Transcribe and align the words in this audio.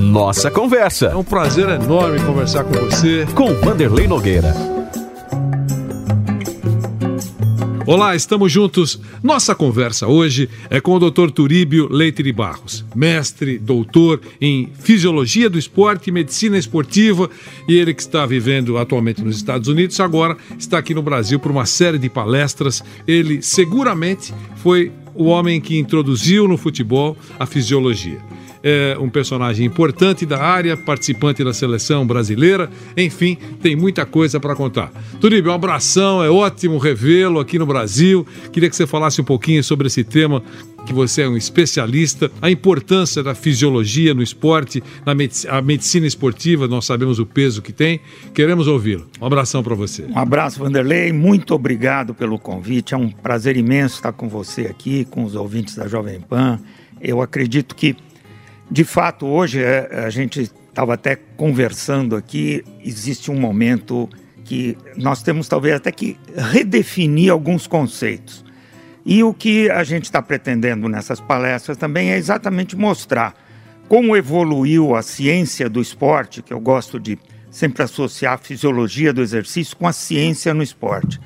Nossa 0.00 0.50
Conversa. 0.50 1.08
É 1.08 1.14
um 1.14 1.22
prazer 1.22 1.68
enorme 1.68 2.18
conversar 2.20 2.64
com 2.64 2.72
você. 2.72 3.26
Com 3.34 3.52
Vanderlei 3.56 4.08
Nogueira. 4.08 4.54
Olá, 7.86 8.16
estamos 8.16 8.50
juntos. 8.50 8.98
Nossa 9.22 9.54
conversa 9.54 10.06
hoje 10.06 10.48
é 10.70 10.80
com 10.80 10.94
o 10.94 11.10
Dr. 11.10 11.30
Turíbio 11.30 11.86
Leite 11.92 12.22
de 12.22 12.32
Barros, 12.32 12.84
mestre, 12.94 13.58
doutor 13.58 14.22
em 14.40 14.70
Fisiologia 14.78 15.50
do 15.50 15.58
Esporte 15.58 16.08
e 16.08 16.12
Medicina 16.12 16.56
Esportiva, 16.56 17.28
e 17.68 17.76
ele 17.76 17.92
que 17.92 18.00
está 18.00 18.24
vivendo 18.24 18.78
atualmente 18.78 19.22
nos 19.22 19.36
Estados 19.36 19.68
Unidos, 19.68 20.00
agora 20.00 20.36
está 20.58 20.78
aqui 20.78 20.94
no 20.94 21.02
Brasil 21.02 21.38
por 21.38 21.50
uma 21.50 21.66
série 21.66 21.98
de 21.98 22.08
palestras. 22.08 22.82
Ele 23.06 23.42
seguramente 23.42 24.32
foi 24.56 24.92
o 25.14 25.24
homem 25.24 25.60
que 25.60 25.78
introduziu 25.78 26.48
no 26.48 26.56
futebol 26.56 27.16
a 27.38 27.44
fisiologia 27.44 28.20
é 28.62 28.96
um 29.00 29.08
personagem 29.08 29.66
importante 29.66 30.26
da 30.26 30.42
área, 30.42 30.76
participante 30.76 31.42
da 31.42 31.52
seleção 31.52 32.06
brasileira, 32.06 32.70
enfim, 32.96 33.36
tem 33.62 33.74
muita 33.74 34.04
coisa 34.04 34.38
para 34.38 34.54
contar. 34.54 34.92
Turíbio, 35.20 35.50
um 35.50 35.54
abração, 35.54 36.22
é 36.22 36.30
ótimo 36.30 36.78
revê-lo 36.78 37.40
aqui 37.40 37.58
no 37.58 37.66
Brasil. 37.66 38.26
Queria 38.52 38.68
que 38.68 38.76
você 38.76 38.86
falasse 38.86 39.20
um 39.20 39.24
pouquinho 39.24 39.62
sobre 39.64 39.86
esse 39.86 40.04
tema, 40.04 40.42
que 40.86 40.92
você 40.92 41.22
é 41.22 41.28
um 41.28 41.36
especialista, 41.36 42.30
a 42.40 42.50
importância 42.50 43.22
da 43.22 43.34
fisiologia 43.34 44.14
no 44.14 44.22
esporte, 44.22 44.82
na 45.04 45.14
medicina, 45.14 45.60
medicina 45.62 46.06
esportiva, 46.06 46.66
nós 46.66 46.86
sabemos 46.86 47.18
o 47.18 47.26
peso 47.26 47.60
que 47.62 47.72
tem. 47.72 48.00
Queremos 48.34 48.66
ouvi-lo. 48.66 49.06
Um 49.20 49.26
abração 49.26 49.62
para 49.62 49.74
você. 49.74 50.04
Um 50.04 50.18
abraço, 50.18 50.58
Vanderlei. 50.58 51.12
Muito 51.12 51.54
obrigado 51.54 52.14
pelo 52.14 52.38
convite. 52.38 52.94
É 52.94 52.96
um 52.96 53.10
prazer 53.10 53.56
imenso 53.56 53.96
estar 53.96 54.12
com 54.12 54.28
você 54.28 54.62
aqui, 54.62 55.04
com 55.04 55.24
os 55.24 55.34
ouvintes 55.34 55.74
da 55.74 55.86
Jovem 55.86 56.20
Pan. 56.20 56.58
Eu 57.00 57.20
acredito 57.20 57.74
que 57.74 57.96
de 58.70 58.84
fato, 58.84 59.26
hoje 59.26 59.62
é, 59.62 60.04
a 60.06 60.10
gente 60.10 60.42
estava 60.42 60.94
até 60.94 61.16
conversando 61.16 62.14
aqui, 62.14 62.64
existe 62.84 63.30
um 63.30 63.38
momento 63.38 64.08
que 64.44 64.76
nós 64.96 65.22
temos 65.22 65.48
talvez 65.48 65.74
até 65.74 65.90
que 65.90 66.16
redefinir 66.34 67.32
alguns 67.32 67.66
conceitos. 67.66 68.44
E 69.04 69.24
o 69.24 69.34
que 69.34 69.70
a 69.70 69.82
gente 69.82 70.04
está 70.04 70.22
pretendendo 70.22 70.88
nessas 70.88 71.20
palestras 71.20 71.76
também 71.76 72.12
é 72.12 72.16
exatamente 72.16 72.76
mostrar 72.76 73.34
como 73.88 74.16
evoluiu 74.16 74.94
a 74.94 75.02
ciência 75.02 75.68
do 75.68 75.80
esporte, 75.80 76.42
que 76.42 76.52
eu 76.52 76.60
gosto 76.60 77.00
de 77.00 77.18
sempre 77.50 77.82
associar 77.82 78.34
a 78.34 78.38
fisiologia 78.38 79.12
do 79.12 79.20
exercício 79.20 79.76
com 79.76 79.88
a 79.88 79.92
ciência 79.92 80.54
no 80.54 80.62
esporte. 80.62 81.20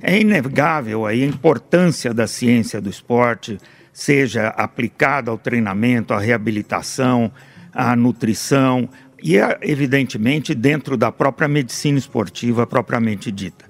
É 0.00 0.20
inegável 0.20 1.04
aí 1.04 1.24
a 1.24 1.26
importância 1.26 2.14
da 2.14 2.28
ciência 2.28 2.80
do 2.80 2.88
esporte, 2.88 3.58
seja 3.96 4.48
aplicada 4.48 5.30
ao 5.30 5.38
treinamento, 5.38 6.12
à 6.12 6.18
reabilitação, 6.18 7.32
à 7.72 7.96
nutrição 7.96 8.90
e, 9.22 9.36
evidentemente, 9.62 10.54
dentro 10.54 10.98
da 10.98 11.10
própria 11.10 11.48
medicina 11.48 11.98
esportiva 11.98 12.66
propriamente 12.66 13.32
dita. 13.32 13.64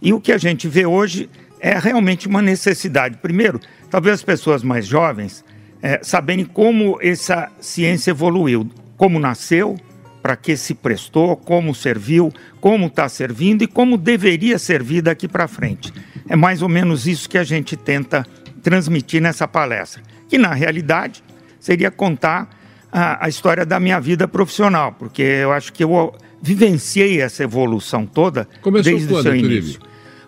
E 0.00 0.14
o 0.14 0.20
que 0.20 0.32
a 0.32 0.38
gente 0.38 0.66
vê 0.66 0.86
hoje 0.86 1.28
é 1.60 1.78
realmente 1.78 2.26
uma 2.26 2.40
necessidade. 2.40 3.18
Primeiro, 3.18 3.60
talvez 3.90 4.14
as 4.14 4.22
pessoas 4.22 4.62
mais 4.62 4.86
jovens 4.86 5.44
é, 5.82 6.00
saberem 6.02 6.46
como 6.46 6.98
essa 7.02 7.52
ciência 7.60 8.12
evoluiu, 8.12 8.70
como 8.96 9.18
nasceu, 9.18 9.76
para 10.22 10.36
que 10.36 10.56
se 10.56 10.72
prestou, 10.72 11.36
como 11.36 11.74
serviu, 11.74 12.32
como 12.62 12.86
está 12.86 13.10
servindo 13.10 13.60
e 13.60 13.66
como 13.66 13.98
deveria 13.98 14.58
servir 14.58 15.02
daqui 15.02 15.28
para 15.28 15.46
frente. 15.46 15.92
É 16.26 16.34
mais 16.34 16.62
ou 16.62 16.68
menos 16.70 17.06
isso 17.06 17.28
que 17.28 17.36
a 17.36 17.44
gente 17.44 17.76
tenta 17.76 18.26
transmitir 18.66 19.22
nessa 19.22 19.46
palestra, 19.46 20.02
que 20.28 20.36
na 20.36 20.52
realidade 20.52 21.22
seria 21.60 21.88
contar 21.88 22.50
a, 22.90 23.26
a 23.26 23.28
história 23.28 23.64
da 23.64 23.78
minha 23.78 24.00
vida 24.00 24.26
profissional, 24.26 24.90
porque 24.90 25.22
eu 25.22 25.52
acho 25.52 25.72
que 25.72 25.84
eu 25.84 26.12
vivenciei 26.42 27.20
essa 27.20 27.44
evolução 27.44 28.04
toda 28.04 28.48
Começou 28.60 28.90
desde 28.90 29.06
quando, 29.06 29.20
o 29.20 29.22
seu 29.22 29.36
início. 29.36 29.80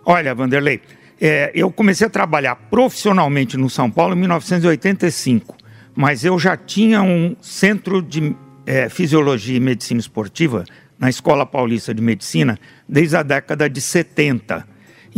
Olha, 0.07 0.33
Vanderlei, 0.37 0.81
é, 1.21 1.51
eu 1.53 1.69
comecei 1.73 2.07
a 2.07 2.11
trabalhar 2.11 2.55
profissionalmente 2.55 3.57
no 3.57 3.69
São 3.69 3.91
Paulo 3.91 4.15
em 4.15 4.19
1985, 4.21 5.57
mas 5.93 6.25
eu 6.25 6.39
já 6.39 6.57
tinha 6.57 7.03
um 7.03 7.35
centro 7.41 8.01
de 8.01 8.37
é, 8.65 8.89
fisiologia 8.89 9.57
e 9.57 9.61
medicina 9.61 9.99
esportiva 9.99 10.65
na 10.97 11.11
Escola 11.11 11.45
Paulista 11.45 11.93
de 11.93 12.01
Medicina 12.01 12.57
desde 12.89 13.17
a 13.17 13.25
década 13.25 13.69
de 13.69 13.81
70. 13.81 14.65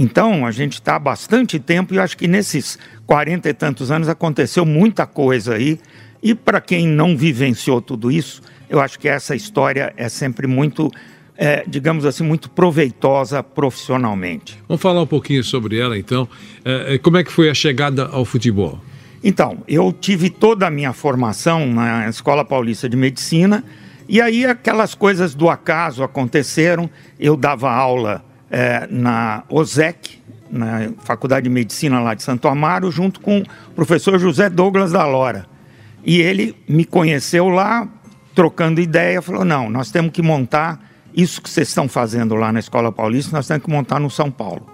Então, 0.02 0.46
a 0.46 0.50
gente 0.50 0.72
está 0.72 0.96
há 0.96 0.98
bastante 0.98 1.58
tempo 1.58 1.92
e 1.92 1.98
eu 1.98 2.02
acho 2.02 2.16
que 2.16 2.26
nesses 2.26 2.78
40 3.06 3.50
e 3.50 3.52
tantos 3.52 3.90
anos 3.90 4.08
aconteceu 4.08 4.64
muita 4.64 5.06
coisa 5.06 5.56
aí. 5.56 5.78
E 6.22 6.34
para 6.34 6.58
quem 6.58 6.88
não 6.88 7.14
vivenciou 7.14 7.82
tudo 7.82 8.10
isso, 8.10 8.40
eu 8.70 8.80
acho 8.80 8.98
que 8.98 9.06
essa 9.06 9.36
história 9.36 9.92
é 9.98 10.08
sempre 10.08 10.46
muito, 10.46 10.90
é, 11.36 11.64
digamos 11.68 12.06
assim, 12.06 12.24
muito 12.24 12.48
proveitosa 12.48 13.42
profissionalmente. 13.42 14.58
Vamos 14.66 14.80
falar 14.80 15.02
um 15.02 15.06
pouquinho 15.06 15.44
sobre 15.44 15.78
ela 15.78 15.98
então. 15.98 16.26
É, 16.64 16.96
como 16.96 17.18
é 17.18 17.22
que 17.22 17.30
foi 17.30 17.50
a 17.50 17.54
chegada 17.54 18.06
ao 18.06 18.24
futebol? 18.24 18.80
Então, 19.22 19.58
eu 19.68 19.92
tive 19.92 20.30
toda 20.30 20.66
a 20.66 20.70
minha 20.70 20.94
formação 20.94 21.66
na 21.66 22.08
Escola 22.08 22.42
Paulista 22.42 22.88
de 22.88 22.96
Medicina 22.96 23.62
e 24.08 24.18
aí 24.18 24.46
aquelas 24.46 24.94
coisas 24.94 25.34
do 25.34 25.50
acaso 25.50 26.02
aconteceram. 26.02 26.88
Eu 27.18 27.36
dava 27.36 27.70
aula 27.70 28.29
é, 28.50 28.86
na 28.90 29.44
OSEC, 29.48 30.20
na 30.50 30.90
Faculdade 31.04 31.44
de 31.44 31.50
Medicina 31.50 32.00
lá 32.00 32.14
de 32.14 32.22
Santo 32.22 32.48
Amaro, 32.48 32.90
junto 32.90 33.20
com 33.20 33.40
o 33.40 33.74
professor 33.74 34.18
José 34.18 34.50
Douglas 34.50 34.92
da 34.92 35.06
Lora. 35.06 35.46
E 36.04 36.20
ele 36.20 36.56
me 36.68 36.84
conheceu 36.84 37.48
lá, 37.48 37.88
trocando 38.34 38.80
ideia, 38.80 39.22
falou: 39.22 39.44
não, 39.44 39.70
nós 39.70 39.90
temos 39.90 40.12
que 40.12 40.22
montar 40.22 40.80
isso 41.14 41.40
que 41.42 41.50
vocês 41.50 41.68
estão 41.68 41.88
fazendo 41.88 42.34
lá 42.34 42.52
na 42.52 42.58
Escola 42.60 42.90
Paulista, 42.92 43.36
nós 43.36 43.46
temos 43.46 43.64
que 43.64 43.70
montar 43.70 44.00
no 44.00 44.10
São 44.10 44.30
Paulo. 44.30 44.66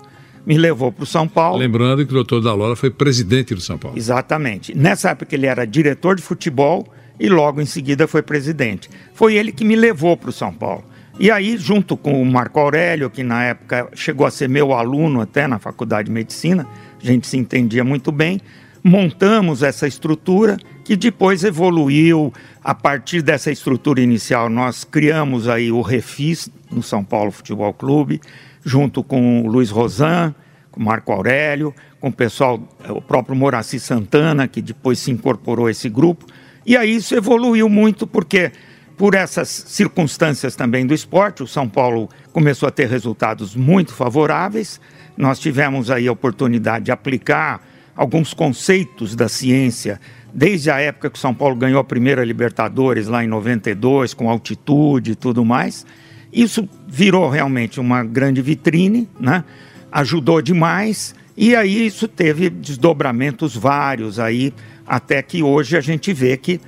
Me 0.45 0.57
levou 0.57 0.93
para 0.93 1.03
o 1.03 1.07
São 1.07 1.27
Paulo. 1.27 1.59
Lembrando 1.59 2.07
que 2.07 2.13
o 2.13 2.15
doutor 2.15 2.41
da 2.41 2.55
Lora 2.55 2.77
foi 2.77 2.89
presidente 2.89 3.55
do 3.55 3.61
São 3.61 3.77
Paulo. 3.77 3.99
Exatamente. 3.99 4.77
Nessa 4.77 5.11
época 5.11 5.35
ele 5.35 5.47
era 5.47 5.67
diretor 5.67 6.15
de 6.15 6.23
futebol 6.23 6.87
e 7.19 7.29
logo 7.29 7.61
em 7.61 7.67
seguida 7.67 8.07
foi 8.07 8.23
presidente. 8.23 8.89
Foi 9.13 9.35
ele 9.35 9.51
que 9.51 9.65
me 9.65 9.75
levou 9.75 10.17
para 10.17 10.31
o 10.31 10.33
São 10.33 10.53
Paulo. 10.53 10.85
E 11.19 11.31
aí, 11.31 11.57
junto 11.57 11.97
com 11.97 12.21
o 12.21 12.27
Marco 12.27 12.61
Aurélio, 12.61 13.09
que 13.09 13.23
na 13.23 13.43
época 13.43 13.89
chegou 13.95 14.27
a 14.27 14.31
ser 14.31 14.51
meu 14.51 14.75
aluno 14.75 15.23
até 15.23 15.47
na 15.47 15.59
Faculdade 15.59 16.07
de 16.07 16.13
Medicina, 16.13 16.67
a 17.03 17.07
gente 17.07 17.27
se 17.27 17.39
entendia 17.39 17.83
muito 17.83 18.13
bem, 18.13 18.39
montamos 18.85 19.63
essa 19.63 19.87
estrutura 19.87 20.59
que 20.85 20.95
depois 20.95 21.43
evoluiu. 21.43 22.33
A 22.63 22.75
partir 22.75 23.23
dessa 23.23 23.51
estrutura 23.51 24.01
inicial, 24.01 24.51
nós 24.51 24.85
criamos 24.85 25.49
aí 25.49 25.73
o 25.73 25.81
Refis 25.81 26.51
no 26.71 26.83
São 26.83 27.03
Paulo 27.03 27.31
Futebol 27.31 27.73
Clube, 27.73 28.21
junto 28.63 29.03
com 29.03 29.43
o 29.43 29.47
Luiz 29.47 29.71
Rosan, 29.71 30.35
com 30.71 30.81
o 30.81 30.85
Marco 30.85 31.13
Aurélio, 31.13 31.75
com 31.99 32.09
o 32.09 32.13
pessoal, 32.13 32.61
o 32.91 33.01
próprio 33.01 33.35
Moraci 33.35 33.81
Santana, 33.81 34.47
que 34.47 34.61
depois 34.61 34.99
se 34.99 35.11
incorporou 35.11 35.67
a 35.67 35.71
esse 35.71 35.89
grupo. 35.89 36.27
E 36.67 36.77
aí 36.77 36.95
isso 36.97 37.15
evoluiu 37.15 37.71
muito 37.71 38.07
porque 38.07 38.53
por 38.97 39.15
essas 39.15 39.49
circunstâncias 39.49 40.57
também 40.57 40.87
do 40.87 40.95
esporte, 40.95 41.43
o 41.43 41.47
São 41.47 41.69
Paulo 41.69 42.09
começou 42.33 42.67
a 42.67 42.73
ter 42.73 42.89
resultados 42.89 43.55
muito 43.55 43.93
favoráveis. 43.93 44.81
Nós 45.17 45.39
tivemos 45.39 45.91
aí 45.91 46.09
a 46.09 46.13
oportunidade 46.13 46.87
de 46.87 46.93
aplicar 46.93 47.63
alguns 47.95 48.33
conceitos 48.33 49.15
da 49.15 49.29
ciência, 49.29 50.01
desde 50.33 50.71
a 50.71 50.79
época 50.79 51.11
que 51.11 51.19
o 51.19 51.21
São 51.21 51.35
Paulo 51.35 51.57
ganhou 51.57 51.81
a 51.81 51.85
primeira 51.85 52.25
Libertadores, 52.25 53.07
lá 53.07 53.23
em 53.23 53.27
92, 53.27 54.15
com 54.15 54.31
altitude 54.31 55.13
e 55.13 55.15
tudo 55.15 55.45
mais. 55.45 55.85
Isso 56.33 56.69
virou 56.87 57.29
realmente 57.29 57.81
uma 57.81 58.03
grande 58.03 58.41
vitrine, 58.41 59.09
né? 59.19 59.45
ajudou 59.91 60.43
demais, 60.43 61.15
e 61.37 61.55
aí 61.55 61.87
isso 61.87 62.09
teve 62.09 62.51
desdobramentos 62.51 63.57
vários 63.57 64.19
aí, 64.19 64.53
até 64.87 65.23
que 65.23 65.43
hoje 65.43 65.77
a 65.77 65.81
gente 65.81 66.13
vê 66.13 66.37
que 66.37 66.61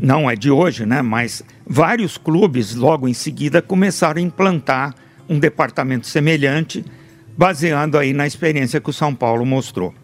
não 0.00 0.30
é 0.30 0.36
de 0.36 0.50
hoje, 0.50 0.84
né? 0.84 1.02
Mas 1.02 1.42
vários 1.66 2.16
clubes 2.16 2.74
logo 2.74 3.08
em 3.08 3.14
seguida 3.14 3.62
começaram 3.62 4.20
a 4.20 4.22
implantar 4.22 4.94
um 5.28 5.38
departamento 5.38 6.06
semelhante, 6.06 6.84
baseando 7.36 7.98
aí 7.98 8.12
na 8.12 8.26
experiência 8.26 8.80
que 8.80 8.90
o 8.90 8.92
São 8.92 9.14
Paulo 9.14 9.44
mostrou. 9.44 9.94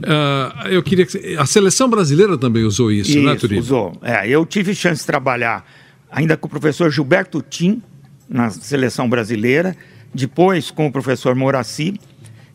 Uh, 0.00 0.68
eu 0.68 0.82
queria 0.82 1.06
que 1.06 1.36
a 1.36 1.46
seleção 1.46 1.88
brasileira 1.88 2.36
também 2.38 2.64
usou 2.64 2.90
isso, 2.90 3.10
isso 3.10 3.22
né, 3.22 3.34
Turino? 3.34 3.60
Usou. 3.60 3.92
É, 4.02 4.28
eu 4.28 4.44
tive 4.46 4.74
chance 4.74 5.00
de 5.00 5.06
trabalhar 5.06 5.64
ainda 6.10 6.36
com 6.36 6.46
o 6.46 6.50
professor 6.50 6.90
Gilberto 6.90 7.42
Tim 7.42 7.82
na 8.28 8.50
seleção 8.50 9.08
brasileira, 9.08 9.76
depois 10.14 10.70
com 10.70 10.86
o 10.86 10.92
professor 10.92 11.34
Moraci. 11.34 11.94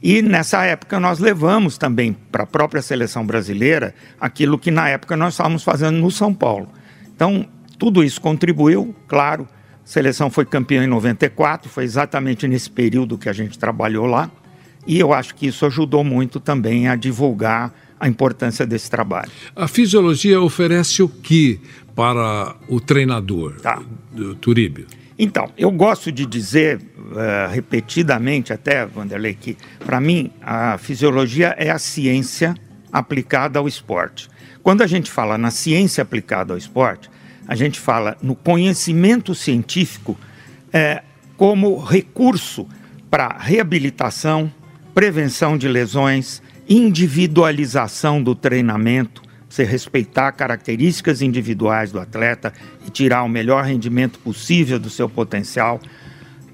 E 0.04 0.22
nessa 0.22 0.66
época 0.66 1.00
nós 1.00 1.20
levamos 1.20 1.78
também 1.78 2.12
para 2.30 2.44
a 2.44 2.46
própria 2.46 2.82
seleção 2.82 3.26
brasileira 3.26 3.96
aquilo 4.20 4.60
que 4.60 4.70
na 4.70 4.90
época 4.90 5.16
nós 5.16 5.34
estávamos 5.36 5.64
fazendo 5.64 5.98
no 5.98 6.12
São 6.12 6.34
Paulo. 6.34 6.68
Então, 7.16 7.48
tudo 7.80 8.04
isso 8.04 8.20
contribuiu, 8.20 8.94
claro. 9.08 9.48
A 9.82 9.88
seleção 9.88 10.30
foi 10.30 10.44
campeã 10.46 10.84
em 10.84 10.88
94, 10.88 11.70
foi 11.70 11.86
exatamente 11.86 12.46
nesse 12.50 12.70
período 12.70 13.18
que 13.18 13.30
a 13.30 13.34
gente 13.34 13.58
trabalhou 13.58 14.06
lá. 14.06 14.30
E 14.86 15.00
eu 15.00 15.14
acho 15.14 15.34
que 15.36 15.48
isso 15.48 15.66
ajudou 15.66 16.04
muito 16.04 16.38
também 16.38 16.90
a 16.90 16.98
divulgar 16.98 17.74
a 17.98 18.06
importância 18.06 18.66
desse 18.66 18.92
trabalho. 18.92 19.32
A 19.56 19.70
fisiologia 19.70 20.42
oferece 20.42 21.02
o 21.02 21.08
que 21.08 21.62
para 21.96 22.56
o 22.68 22.82
treinador, 22.82 23.62
Tá. 23.62 23.82
do 24.12 24.36
Turíbio? 24.36 24.86
Então, 25.24 25.50
eu 25.58 25.72
gosto 25.72 26.12
de 26.12 26.26
dizer 26.26 26.82
eh, 27.16 27.48
repetidamente 27.50 28.52
até, 28.52 28.86
Vanderlei, 28.86 29.34
que 29.34 29.58
para 29.86 30.02
mim 30.02 30.30
a 30.42 30.78
fisiologia 30.78 31.56
é 31.58 31.70
a 31.70 31.80
ciência 31.80 32.54
aplicada 32.92 33.58
ao 33.58 33.66
esporte. 33.66 34.30
Quando 34.62 34.82
a 34.82 34.88
gente 34.88 35.10
fala 35.10 35.38
na 35.38 35.50
ciência 35.50 36.02
aplicada 36.02 36.52
ao 36.52 36.58
esporte, 36.58 37.10
a 37.48 37.56
gente 37.56 37.80
fala 37.80 38.18
no 38.22 38.36
conhecimento 38.36 39.34
científico 39.34 40.20
eh, 40.74 41.02
como 41.38 41.78
recurso 41.82 42.68
para 43.10 43.38
reabilitação, 43.40 44.52
prevenção 44.94 45.58
de 45.58 45.70
lesões, 45.70 46.44
individualização 46.68 48.22
do 48.22 48.36
treinamento, 48.36 49.22
você 49.54 49.64
respeitar 49.64 50.32
características 50.32 51.22
individuais 51.22 51.92
do 51.92 52.00
atleta 52.00 52.52
e 52.88 52.90
tirar 52.90 53.22
o 53.22 53.30
melhor 53.30 53.64
rendimento 53.64 54.18
possível 54.18 54.80
do 54.80 54.90
seu 54.90 55.08
potencial. 55.08 55.80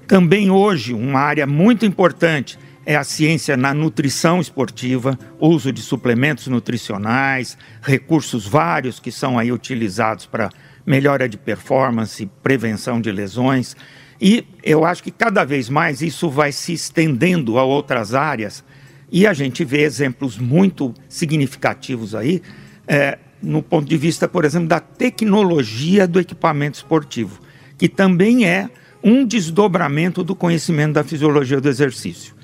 Também 0.06 0.50
hoje, 0.50 0.92
uma 0.92 1.18
área 1.18 1.46
muito 1.46 1.86
importante 1.86 2.58
é 2.84 2.96
a 2.96 3.02
ciência 3.02 3.56
na 3.56 3.72
nutrição 3.72 4.38
esportiva, 4.38 5.18
uso 5.38 5.72
de 5.72 5.80
suplementos 5.80 6.46
nutricionais, 6.48 7.56
recursos 7.80 8.46
vários 8.46 9.00
que 9.00 9.10
são 9.10 9.38
aí 9.38 9.50
utilizados 9.50 10.26
para 10.26 10.50
melhora 10.84 11.26
de 11.26 11.38
performance, 11.38 12.28
prevenção 12.42 13.00
de 13.00 13.10
lesões. 13.10 13.74
E 14.20 14.44
eu 14.62 14.84
acho 14.84 15.02
que 15.02 15.10
cada 15.10 15.42
vez 15.42 15.70
mais 15.70 16.02
isso 16.02 16.28
vai 16.28 16.52
se 16.52 16.74
estendendo 16.74 17.58
a 17.58 17.64
outras 17.64 18.14
áreas 18.14 18.62
e 19.10 19.26
a 19.26 19.32
gente 19.32 19.64
vê 19.64 19.84
exemplos 19.84 20.36
muito 20.36 20.92
significativos 21.08 22.14
aí, 22.14 22.42
é, 22.90 23.18
no 23.40 23.62
ponto 23.62 23.88
de 23.88 23.96
vista, 23.96 24.26
por 24.26 24.44
exemplo, 24.44 24.66
da 24.66 24.80
tecnologia 24.80 26.08
do 26.08 26.18
equipamento 26.18 26.78
esportivo, 26.78 27.40
que 27.78 27.88
também 27.88 28.44
é 28.44 28.68
um 29.02 29.24
desdobramento 29.24 30.24
do 30.24 30.34
conhecimento 30.34 30.94
da 30.94 31.04
fisiologia 31.04 31.60
do 31.60 31.68
exercício. 31.68 32.34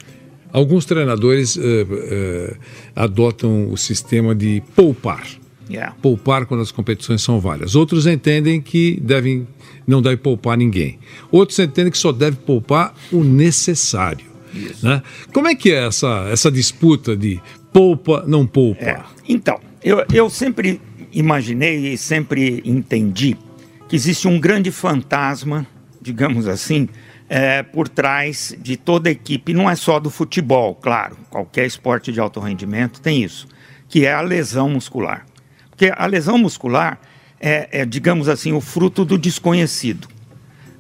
Alguns 0.52 0.86
treinadores 0.86 1.58
eh, 1.58 1.86
eh, 1.90 2.56
adotam 2.94 3.70
o 3.70 3.76
sistema 3.76 4.34
de 4.34 4.62
poupar. 4.74 5.26
Yeah. 5.68 5.94
Poupar 6.00 6.46
quando 6.46 6.60
as 6.60 6.70
competições 6.70 7.20
são 7.20 7.40
várias. 7.40 7.74
Outros 7.74 8.06
entendem 8.06 8.62
que 8.62 8.98
devem, 9.02 9.46
não 9.84 10.00
deve 10.00 10.18
poupar 10.18 10.56
ninguém. 10.56 11.00
Outros 11.30 11.58
entendem 11.58 11.90
que 11.90 11.98
só 11.98 12.12
deve 12.12 12.36
poupar 12.36 12.94
o 13.12 13.24
necessário. 13.24 14.24
Né? 14.80 15.02
Como 15.34 15.48
é 15.48 15.54
que 15.54 15.72
é 15.72 15.86
essa, 15.88 16.28
essa 16.30 16.50
disputa 16.50 17.16
de 17.16 17.40
poupa, 17.72 18.24
não 18.26 18.46
poupa? 18.46 18.84
É. 18.84 19.02
Então, 19.28 19.60
eu, 19.86 20.04
eu 20.12 20.28
sempre 20.28 20.80
imaginei 21.12 21.92
e 21.92 21.96
sempre 21.96 22.60
entendi 22.64 23.36
que 23.88 23.94
existe 23.94 24.26
um 24.26 24.40
grande 24.40 24.72
fantasma, 24.72 25.64
digamos 26.02 26.48
assim, 26.48 26.88
é, 27.28 27.62
por 27.62 27.88
trás 27.88 28.52
de 28.58 28.76
toda 28.76 29.08
a 29.08 29.12
equipe. 29.12 29.54
Não 29.54 29.70
é 29.70 29.76
só 29.76 30.00
do 30.00 30.10
futebol, 30.10 30.74
claro, 30.74 31.16
qualquer 31.30 31.66
esporte 31.66 32.10
de 32.10 32.18
alto 32.18 32.40
rendimento 32.40 33.00
tem 33.00 33.22
isso, 33.22 33.46
que 33.88 34.04
é 34.04 34.12
a 34.12 34.20
lesão 34.20 34.68
muscular. 34.68 35.24
Porque 35.70 35.92
a 35.96 36.06
lesão 36.06 36.36
muscular 36.36 37.00
é, 37.38 37.68
é 37.70 37.86
digamos 37.86 38.28
assim, 38.28 38.52
o 38.52 38.60
fruto 38.60 39.04
do 39.04 39.16
desconhecido. 39.16 40.08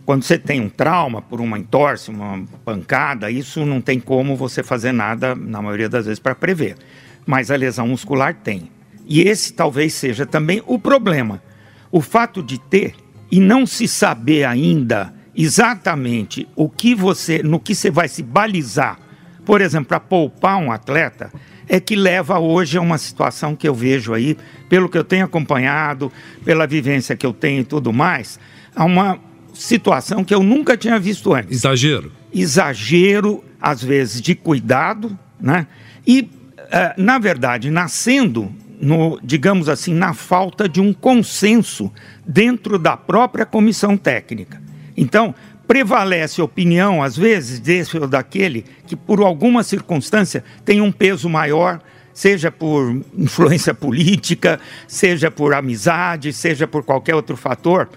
Quando 0.04 0.24
você 0.24 0.36
tem 0.36 0.60
um 0.60 0.68
trauma 0.68 1.22
por 1.22 1.40
uma 1.40 1.56
entorse, 1.56 2.10
uma 2.10 2.44
pancada, 2.64 3.30
isso 3.30 3.64
não 3.64 3.80
tem 3.80 4.00
como 4.00 4.34
você 4.34 4.64
fazer 4.64 4.90
nada, 4.90 5.36
na 5.36 5.62
maioria 5.62 5.88
das 5.88 6.06
vezes, 6.06 6.18
para 6.18 6.34
prever. 6.34 6.76
Mas 7.24 7.52
a 7.52 7.56
lesão 7.56 7.86
muscular 7.86 8.34
tem. 8.34 8.74
E 9.06 9.22
esse 9.22 9.52
talvez 9.52 9.94
seja 9.94 10.26
também 10.26 10.62
o 10.66 10.78
problema. 10.78 11.42
O 11.90 12.00
fato 12.00 12.42
de 12.42 12.58
ter 12.58 12.94
e 13.30 13.40
não 13.40 13.66
se 13.66 13.86
saber 13.86 14.44
ainda 14.44 15.14
exatamente 15.34 16.48
o 16.56 16.68
que 16.68 16.94
você, 16.94 17.42
no 17.42 17.60
que 17.60 17.74
você 17.74 17.90
vai 17.90 18.08
se 18.08 18.22
balizar, 18.22 18.98
por 19.44 19.60
exemplo, 19.60 19.88
para 19.88 20.00
poupar 20.00 20.56
um 20.56 20.72
atleta, 20.72 21.30
é 21.68 21.78
que 21.80 21.94
leva 21.94 22.38
hoje 22.38 22.78
a 22.78 22.80
uma 22.80 22.98
situação 22.98 23.54
que 23.54 23.68
eu 23.68 23.74
vejo 23.74 24.14
aí, 24.14 24.36
pelo 24.68 24.88
que 24.88 24.96
eu 24.96 25.04
tenho 25.04 25.24
acompanhado, 25.24 26.12
pela 26.44 26.66
vivência 26.66 27.16
que 27.16 27.26
eu 27.26 27.32
tenho 27.32 27.60
e 27.60 27.64
tudo 27.64 27.92
mais, 27.92 28.38
a 28.74 28.84
uma 28.84 29.18
situação 29.52 30.24
que 30.24 30.34
eu 30.34 30.42
nunca 30.42 30.76
tinha 30.76 30.98
visto 30.98 31.34
antes. 31.34 31.58
Exagero. 31.58 32.12
Exagero, 32.32 33.44
às 33.60 33.82
vezes, 33.82 34.20
de 34.20 34.34
cuidado, 34.34 35.18
né? 35.40 35.66
E, 36.06 36.30
eh, 36.70 36.94
na 36.96 37.18
verdade, 37.18 37.70
nascendo, 37.70 38.52
no, 38.80 39.18
digamos 39.22 39.68
assim, 39.68 39.94
na 39.94 40.14
falta 40.14 40.68
de 40.68 40.80
um 40.80 40.92
consenso 40.92 41.92
dentro 42.26 42.78
da 42.78 42.96
própria 42.96 43.46
comissão 43.46 43.96
técnica. 43.96 44.60
Então, 44.96 45.34
prevalece 45.66 46.40
a 46.40 46.44
opinião, 46.44 47.02
às 47.02 47.16
vezes, 47.16 47.58
desse 47.58 47.98
ou 47.98 48.06
daquele, 48.06 48.64
que 48.86 48.94
por 48.94 49.20
alguma 49.20 49.62
circunstância 49.62 50.44
tem 50.64 50.80
um 50.80 50.92
peso 50.92 51.28
maior, 51.28 51.80
seja 52.14 52.50
por 52.50 53.02
influência 53.16 53.72
política, 53.74 54.60
seja 54.86 55.30
por 55.30 55.54
amizade, 55.54 56.32
seja 56.32 56.66
por 56.66 56.82
qualquer 56.84 57.14
outro 57.14 57.36
fator. 57.36 57.88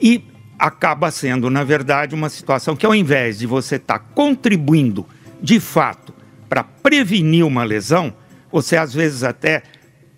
E 0.00 0.22
acaba 0.58 1.10
sendo, 1.10 1.50
na 1.50 1.64
verdade, 1.64 2.14
uma 2.14 2.28
situação 2.28 2.76
que, 2.76 2.86
ao 2.86 2.94
invés 2.94 3.38
de 3.38 3.46
você 3.46 3.76
estar 3.76 3.98
contribuindo 3.98 5.06
de 5.42 5.60
fato 5.60 6.14
para 6.48 6.64
prevenir 6.64 7.44
uma 7.44 7.64
lesão, 7.64 8.14
você 8.50 8.76
às 8.76 8.94
vezes 8.94 9.22
até, 9.22 9.62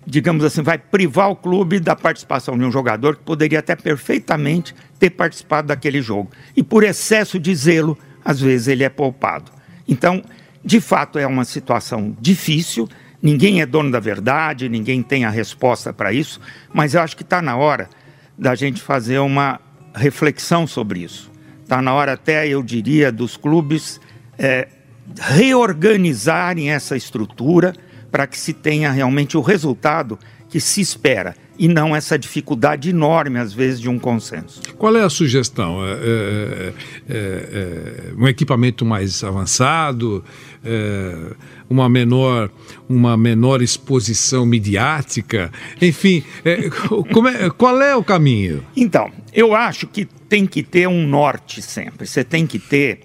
digamos 0.09 0.43
assim, 0.43 0.63
vai 0.63 0.79
privar 0.79 1.31
o 1.31 1.37
clube 1.37 1.79
da 1.79 1.95
participação 1.95 2.57
de 2.57 2.65
um 2.65 2.73
jogador 2.73 3.17
que 3.17 3.23
poderia 3.23 3.59
até 3.59 3.77
perfeitamente 3.77 4.75
ter 4.99 5.11
participado 5.11 5.69
daquele 5.69 6.01
jogo. 6.01 6.31
E 6.57 6.63
por 6.63 6.83
excesso 6.83 7.39
de 7.39 7.55
zelo, 7.55 7.97
às 8.25 8.41
vezes 8.41 8.69
ele 8.69 8.83
é 8.83 8.89
poupado. 8.89 9.53
Então, 9.87 10.23
de 10.65 10.81
fato, 10.81 11.19
é 11.19 11.27
uma 11.27 11.45
situação 11.45 12.17
difícil. 12.19 12.89
Ninguém 13.21 13.61
é 13.61 13.67
dono 13.67 13.91
da 13.91 14.01
verdade, 14.01 14.67
ninguém 14.67 15.03
tem 15.03 15.27
a 15.27 15.31
resposta 15.31 15.93
para 15.93 16.11
isso, 16.11 16.41
mas 16.73 16.95
eu 16.95 17.03
acho 17.03 17.15
que 17.15 17.23
está 17.23 17.43
na 17.43 17.57
hora 17.57 17.91
da 18.37 18.55
gente 18.55 18.81
fazer 18.81 19.19
uma 19.19 19.61
reflexão 19.95 20.67
sobre 20.67 21.01
isso. 21.01 21.31
Está 21.63 21.83
na 21.83 21.93
hora 21.93 22.15
até, 22.15 22.49
eu 22.49 22.63
diria, 22.63 23.13
dos 23.13 23.37
clubes 23.37 24.01
é, 24.39 24.69
reorganizarem 25.21 26.71
essa 26.71 26.97
estrutura 26.97 27.75
para 28.11 28.27
que 28.27 28.39
se 28.39 28.53
tenha 28.53 28.91
realmente 28.91 29.37
o 29.37 29.41
resultado 29.41 30.19
que 30.49 30.61
se 30.61 30.81
espera 30.81 31.35
e 31.59 31.67
não 31.67 31.95
essa 31.95 32.19
dificuldade 32.19 32.91
enorme, 32.91 33.39
às 33.39 33.53
vezes, 33.53 33.81
de 33.81 33.89
um 33.89 33.99
consenso. 33.99 34.63
Qual 34.79 34.97
é 34.97 35.03
a 35.03 35.11
sugestão? 35.11 35.85
É, 35.85 35.91
é, 35.91 36.73
é, 37.11 38.13
um 38.17 38.29
equipamento 38.29 38.85
mais 38.85 39.25
avançado, 39.25 40.25
uma, 41.69 41.89
menor, 41.89 42.51
uma 42.89 43.17
menor 43.17 43.61
exposição 43.61 44.47
midiática, 44.47 45.51
enfim, 45.83 46.23
é, 46.45 46.69
qual 47.57 47.83
é 47.83 47.97
o 47.97 48.05
caminho? 48.05 48.65
Então, 48.77 49.11
eu 49.35 49.55
acho 49.55 49.87
que 49.89 50.05
tem 50.29 50.47
que 50.47 50.63
ter 50.63 50.87
um 50.87 51.07
norte 51.07 51.61
sempre. 51.61 52.07
Você 52.07 52.23
tem 52.23 52.47
que 52.47 52.59
ter, 52.59 53.01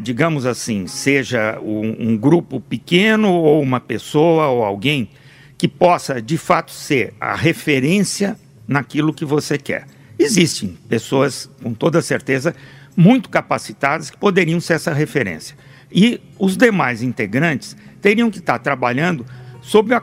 digamos 0.00 0.46
assim, 0.46 0.86
seja 0.86 1.60
um, 1.60 2.12
um 2.12 2.16
grupo 2.16 2.58
pequeno 2.58 3.32
ou 3.32 3.60
uma 3.60 3.80
pessoa 3.80 4.48
ou 4.48 4.64
alguém 4.64 5.10
que 5.58 5.68
possa 5.68 6.22
de 6.22 6.38
fato 6.38 6.72
ser 6.72 7.12
a 7.20 7.34
referência 7.34 8.36
naquilo 8.66 9.12
que 9.12 9.24
você 9.24 9.58
quer. 9.58 9.86
Existem 10.18 10.76
pessoas, 10.88 11.50
com 11.62 11.74
toda 11.74 12.00
certeza, 12.00 12.54
muito 12.96 13.28
capacitadas 13.28 14.10
que 14.10 14.16
poderiam 14.16 14.60
ser 14.60 14.74
essa 14.74 14.92
referência. 14.92 15.56
E 15.90 16.20
os 16.38 16.56
demais 16.56 17.02
integrantes 17.02 17.76
teriam 18.00 18.30
que 18.30 18.38
estar 18.38 18.58
trabalhando 18.58 19.26
sob 19.60 19.94
a, 19.94 20.02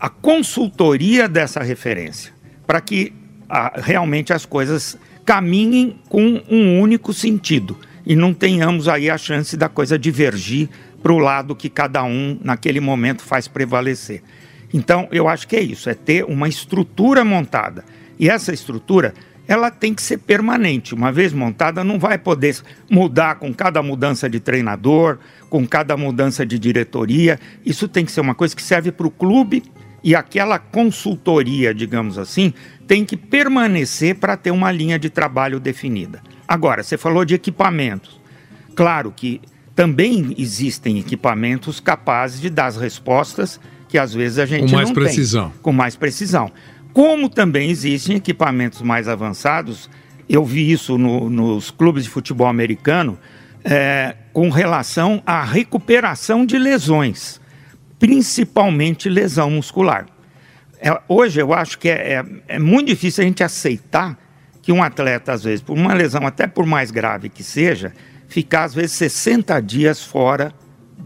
a 0.00 0.08
consultoria 0.08 1.28
dessa 1.28 1.62
referência, 1.62 2.32
para 2.66 2.80
que 2.80 3.12
a, 3.48 3.80
realmente 3.80 4.32
as 4.32 4.44
coisas 4.44 4.98
caminhem 5.24 6.00
com 6.08 6.42
um 6.50 6.80
único 6.80 7.12
sentido 7.12 7.76
e 8.08 8.16
não 8.16 8.32
tenhamos 8.32 8.88
aí 8.88 9.10
a 9.10 9.18
chance 9.18 9.54
da 9.54 9.68
coisa 9.68 9.98
divergir 9.98 10.70
para 11.02 11.12
o 11.12 11.18
lado 11.18 11.54
que 11.54 11.68
cada 11.68 12.02
um, 12.02 12.38
naquele 12.42 12.80
momento, 12.80 13.22
faz 13.22 13.46
prevalecer. 13.46 14.22
Então, 14.72 15.06
eu 15.12 15.28
acho 15.28 15.46
que 15.46 15.54
é 15.54 15.60
isso, 15.60 15.90
é 15.90 15.94
ter 15.94 16.24
uma 16.24 16.48
estrutura 16.48 17.22
montada. 17.22 17.84
E 18.18 18.30
essa 18.30 18.50
estrutura, 18.50 19.12
ela 19.46 19.70
tem 19.70 19.92
que 19.92 20.00
ser 20.00 20.16
permanente. 20.16 20.94
Uma 20.94 21.12
vez 21.12 21.34
montada, 21.34 21.84
não 21.84 21.98
vai 21.98 22.16
poder 22.16 22.56
mudar 22.90 23.34
com 23.34 23.52
cada 23.52 23.82
mudança 23.82 24.26
de 24.26 24.40
treinador, 24.40 25.18
com 25.50 25.66
cada 25.66 25.94
mudança 25.94 26.46
de 26.46 26.58
diretoria. 26.58 27.38
Isso 27.64 27.86
tem 27.86 28.06
que 28.06 28.12
ser 28.12 28.22
uma 28.22 28.34
coisa 28.34 28.56
que 28.56 28.62
serve 28.62 28.90
para 28.90 29.06
o 29.06 29.10
clube 29.10 29.62
e 30.02 30.14
aquela 30.14 30.58
consultoria, 30.58 31.74
digamos 31.74 32.18
assim, 32.18 32.52
tem 32.86 33.04
que 33.04 33.16
permanecer 33.16 34.14
para 34.16 34.36
ter 34.36 34.50
uma 34.50 34.70
linha 34.70 34.98
de 34.98 35.10
trabalho 35.10 35.58
definida. 35.58 36.22
Agora, 36.46 36.82
você 36.82 36.96
falou 36.96 37.24
de 37.24 37.34
equipamentos. 37.34 38.18
Claro 38.74 39.12
que 39.14 39.40
também 39.74 40.34
existem 40.38 40.98
equipamentos 40.98 41.80
capazes 41.80 42.40
de 42.40 42.50
dar 42.50 42.66
as 42.66 42.76
respostas 42.76 43.60
que 43.88 43.98
às 43.98 44.12
vezes 44.12 44.38
a 44.38 44.46
gente 44.46 44.70
com 44.70 44.76
mais 44.76 44.88
não 44.88 44.94
precisão. 44.94 45.50
tem. 45.50 45.58
Com 45.62 45.72
mais 45.72 45.96
precisão. 45.96 46.52
Como 46.92 47.28
também 47.28 47.70
existem 47.70 48.16
equipamentos 48.16 48.82
mais 48.82 49.08
avançados, 49.08 49.88
eu 50.28 50.44
vi 50.44 50.70
isso 50.70 50.98
no, 50.98 51.30
nos 51.30 51.70
clubes 51.70 52.04
de 52.04 52.10
futebol 52.10 52.46
americano, 52.46 53.18
é, 53.64 54.14
com 54.32 54.50
relação 54.50 55.22
à 55.26 55.42
recuperação 55.42 56.44
de 56.44 56.58
lesões, 56.58 57.37
principalmente 57.98 59.08
lesão 59.08 59.50
muscular. 59.50 60.06
É, 60.80 61.00
hoje 61.08 61.40
eu 61.40 61.52
acho 61.52 61.78
que 61.78 61.88
é, 61.88 62.14
é, 62.14 62.24
é 62.48 62.58
muito 62.58 62.88
difícil 62.88 63.24
a 63.24 63.26
gente 63.26 63.42
aceitar 63.42 64.18
que 64.62 64.70
um 64.70 64.82
atleta, 64.82 65.32
às 65.32 65.42
vezes, 65.42 65.62
por 65.62 65.76
uma 65.76 65.94
lesão, 65.94 66.26
até 66.26 66.46
por 66.46 66.66
mais 66.66 66.90
grave 66.90 67.28
que 67.28 67.42
seja, 67.42 67.92
ficar 68.28 68.64
às 68.64 68.74
vezes 68.74 68.92
60 68.92 69.60
dias 69.60 70.02
fora 70.02 70.52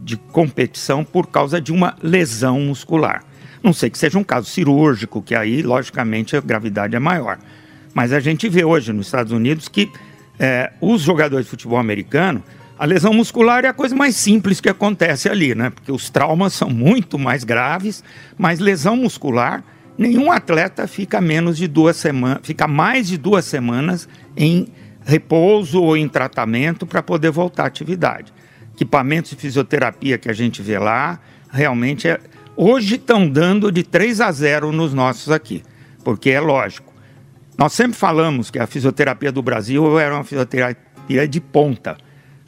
de 0.03 0.17
competição 0.17 1.05
por 1.05 1.29
causa 1.29 1.61
de 1.61 1.73
uma 1.73 1.97
lesão 2.03 2.61
muscular. 2.61 3.25
Não 3.63 3.73
sei 3.73 3.89
que 3.89 3.97
seja 3.97 4.19
um 4.19 4.25
caso 4.25 4.49
cirúrgico, 4.49 5.23
que 5.23 5.35
aí, 5.35 5.63
logicamente, 5.63 6.37
a 6.37 6.41
gravidade 6.41 6.97
é 6.97 6.99
maior. 6.99 7.39
Mas 7.95 8.13
a 8.13 8.19
gente 8.19 8.49
vê 8.49 8.65
hoje 8.65 8.93
nos 8.93 9.07
Estados 9.07 9.33
Unidos 9.33 9.69
que 9.69 9.91
é, 10.39 10.73
os 10.81 11.03
jogadores 11.03 11.47
de 11.47 11.51
futebol 11.51 11.79
americano, 11.79 12.43
a 12.79 12.85
lesão 12.85 13.13
muscular 13.13 13.65
é 13.65 13.69
a 13.69 13.73
coisa 13.73 13.95
mais 13.95 14.17
simples 14.17 14.61
que 14.61 14.69
acontece 14.69 15.29
ali, 15.29 15.55
né? 15.55 15.71
Porque 15.71 15.93
os 15.93 16.11
traumas 16.11 16.53
são 16.53 16.71
muito 16.71 17.19
mais 17.19 17.45
graves, 17.45 18.03
mas 18.37 18.59
lesão 18.59 18.97
muscular, 18.97 19.63
nenhum 19.97 20.33
atleta 20.33 20.87
fica 20.87 21.21
menos 21.21 21.57
de 21.57 21.69
duas 21.69 21.97
semanas, 21.97 22.41
fica 22.43 22.67
mais 22.67 23.07
de 23.07 23.19
duas 23.19 23.45
semanas 23.45 24.09
em 24.37 24.69
repouso 25.05 25.83
ou 25.83 25.97
em 25.97 26.09
tratamento 26.09 26.87
para 26.87 27.03
poder 27.03 27.31
voltar 27.31 27.65
à 27.65 27.67
atividade. 27.67 28.33
Equipamentos 28.75 29.31
de 29.31 29.37
fisioterapia 29.37 30.19
que 30.19 30.31
a 30.31 30.33
gente 30.33 30.63
vê 30.63 30.79
lá, 30.79 31.21
realmente 31.51 32.09
é, 32.09 32.19
hoje 32.57 32.95
estão 32.97 33.29
dando 33.29 33.71
de 33.71 33.83
3 33.83 34.21
a 34.21 34.33
0 34.33 34.73
nos 34.73 34.95
nossos 34.95 35.31
aqui, 35.31 35.63
porque 36.03 36.31
é 36.31 36.41
lógico. 36.41 36.93
Nós 37.59 37.75
sempre 37.75 37.97
falamos 37.97 38.51
que 38.51 38.59
a 38.59 38.67
fisioterapia 38.67 39.31
do 39.31 39.43
Brasil 39.43 39.99
era 39.99 40.15
uma 40.15 40.25
fisioterapia 40.25 41.29
de 41.29 41.41
ponta. 41.41 41.97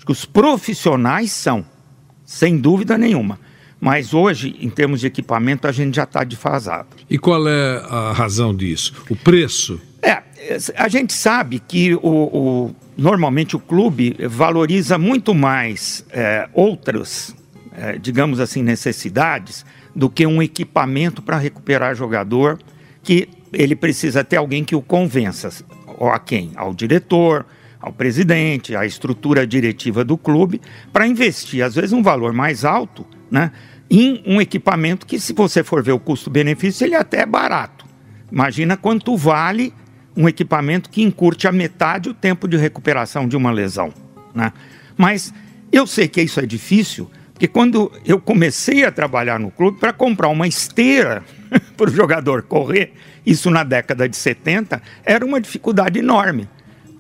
Acho 0.04 0.06
que 0.06 0.12
os 0.12 0.24
profissionais 0.26 1.32
são, 1.32 1.64
sem 2.26 2.58
dúvida 2.58 2.98
nenhuma. 2.98 3.40
Mas 3.80 4.12
hoje, 4.12 4.54
em 4.60 4.68
termos 4.68 5.00
de 5.00 5.06
equipamento, 5.06 5.66
a 5.66 5.72
gente 5.72 5.96
já 5.96 6.04
está 6.04 6.22
defasado. 6.24 6.88
E 7.08 7.18
qual 7.18 7.48
é 7.48 7.82
a 7.88 8.12
razão 8.12 8.54
disso? 8.54 8.94
O 9.08 9.16
preço? 9.16 9.80
É, 10.02 10.22
a 10.76 10.88
gente 10.88 11.12
sabe 11.12 11.58
que 11.58 11.94
o, 11.94 12.00
o 12.02 12.74
normalmente 12.96 13.56
o 13.56 13.58
clube 13.58 14.16
valoriza 14.28 14.98
muito 14.98 15.34
mais 15.34 16.04
é, 16.10 16.48
outras, 16.52 17.34
é, 17.76 17.98
digamos 17.98 18.40
assim, 18.40 18.62
necessidades 18.62 19.64
do 19.94 20.08
que 20.08 20.26
um 20.26 20.42
equipamento 20.42 21.22
para 21.22 21.38
recuperar 21.38 21.94
jogador 21.94 22.58
que 23.02 23.28
ele 23.52 23.76
precisa 23.76 24.22
ter 24.22 24.36
alguém 24.36 24.64
que 24.64 24.74
o 24.74 24.82
convença. 24.82 25.50
Ou 25.98 26.08
a 26.08 26.18
quem? 26.18 26.52
Ao 26.56 26.74
diretor, 26.74 27.46
ao 27.84 27.92
presidente, 27.92 28.74
à 28.74 28.86
estrutura 28.86 29.46
diretiva 29.46 30.02
do 30.02 30.16
clube, 30.16 30.58
para 30.90 31.06
investir, 31.06 31.62
às 31.62 31.74
vezes, 31.74 31.92
um 31.92 32.02
valor 32.02 32.32
mais 32.32 32.64
alto 32.64 33.06
né, 33.30 33.52
em 33.90 34.22
um 34.26 34.40
equipamento 34.40 35.06
que, 35.06 35.20
se 35.20 35.34
você 35.34 35.62
for 35.62 35.82
ver 35.82 35.92
o 35.92 35.98
custo-benefício, 35.98 36.86
ele 36.86 36.94
é 36.94 36.98
até 36.98 37.20
é 37.20 37.26
barato. 37.26 37.84
Imagina 38.32 38.74
quanto 38.74 39.14
vale 39.18 39.70
um 40.16 40.26
equipamento 40.26 40.88
que 40.88 41.02
encurte 41.02 41.46
a 41.46 41.52
metade 41.52 42.08
o 42.08 42.14
tempo 42.14 42.48
de 42.48 42.56
recuperação 42.56 43.28
de 43.28 43.36
uma 43.36 43.50
lesão. 43.50 43.92
Né? 44.34 44.50
Mas 44.96 45.34
eu 45.70 45.86
sei 45.86 46.08
que 46.08 46.22
isso 46.22 46.40
é 46.40 46.46
difícil, 46.46 47.10
porque 47.34 47.46
quando 47.46 47.92
eu 48.06 48.18
comecei 48.18 48.82
a 48.86 48.90
trabalhar 48.90 49.38
no 49.38 49.50
clube, 49.50 49.78
para 49.78 49.92
comprar 49.92 50.28
uma 50.28 50.48
esteira 50.48 51.22
para 51.76 51.90
o 51.90 51.92
jogador 51.92 52.44
correr, 52.44 52.94
isso 53.26 53.50
na 53.50 53.62
década 53.62 54.08
de 54.08 54.16
70, 54.16 54.80
era 55.04 55.22
uma 55.22 55.38
dificuldade 55.38 55.98
enorme. 55.98 56.48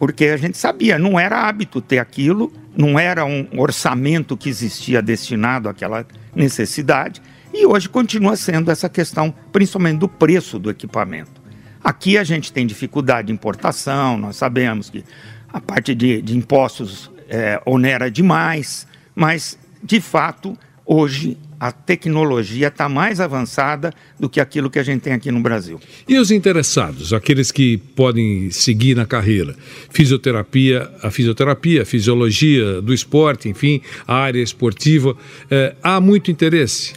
Porque 0.04 0.26
a 0.26 0.36
gente 0.36 0.58
sabia, 0.58 0.98
não 0.98 1.18
era 1.18 1.48
hábito 1.48 1.80
ter 1.80 1.98
aquilo, 1.98 2.52
não 2.76 2.98
era 2.98 3.24
um 3.24 3.48
orçamento 3.56 4.36
que 4.36 4.50
existia 4.50 5.00
destinado 5.00 5.66
àquela 5.66 6.06
necessidade, 6.36 7.22
e 7.54 7.64
hoje 7.64 7.88
continua 7.88 8.36
sendo 8.36 8.70
essa 8.70 8.86
questão, 8.86 9.32
principalmente 9.50 10.00
do 10.00 10.06
preço 10.06 10.58
do 10.58 10.68
equipamento. 10.68 11.40
Aqui 11.82 12.18
a 12.18 12.22
gente 12.22 12.52
tem 12.52 12.66
dificuldade 12.66 13.28
de 13.28 13.32
importação, 13.32 14.18
nós 14.18 14.36
sabemos 14.36 14.90
que 14.90 15.02
a 15.50 15.58
parte 15.58 15.94
de, 15.94 16.20
de 16.20 16.36
impostos 16.36 17.10
é, 17.26 17.58
onera 17.64 18.10
demais, 18.10 18.86
mas 19.14 19.58
de 19.82 20.02
fato 20.02 20.54
hoje 20.84 21.38
a 21.64 21.72
tecnologia 21.72 22.68
está 22.68 22.90
mais 22.90 23.20
avançada 23.20 23.90
do 24.20 24.28
que 24.28 24.38
aquilo 24.38 24.68
que 24.68 24.78
a 24.78 24.82
gente 24.82 25.00
tem 25.00 25.14
aqui 25.14 25.32
no 25.32 25.40
Brasil. 25.40 25.80
E 26.06 26.18
os 26.18 26.30
interessados, 26.30 27.14
aqueles 27.14 27.50
que 27.50 27.78
podem 27.78 28.50
seguir 28.50 28.94
na 28.94 29.06
carreira? 29.06 29.56
Fisioterapia, 29.88 30.90
a 31.02 31.10
fisioterapia, 31.10 31.80
a 31.80 31.86
fisiologia 31.86 32.82
do 32.82 32.92
esporte, 32.92 33.48
enfim, 33.48 33.80
a 34.06 34.14
área 34.14 34.42
esportiva, 34.42 35.16
é, 35.50 35.74
há 35.82 35.98
muito 36.02 36.30
interesse? 36.30 36.92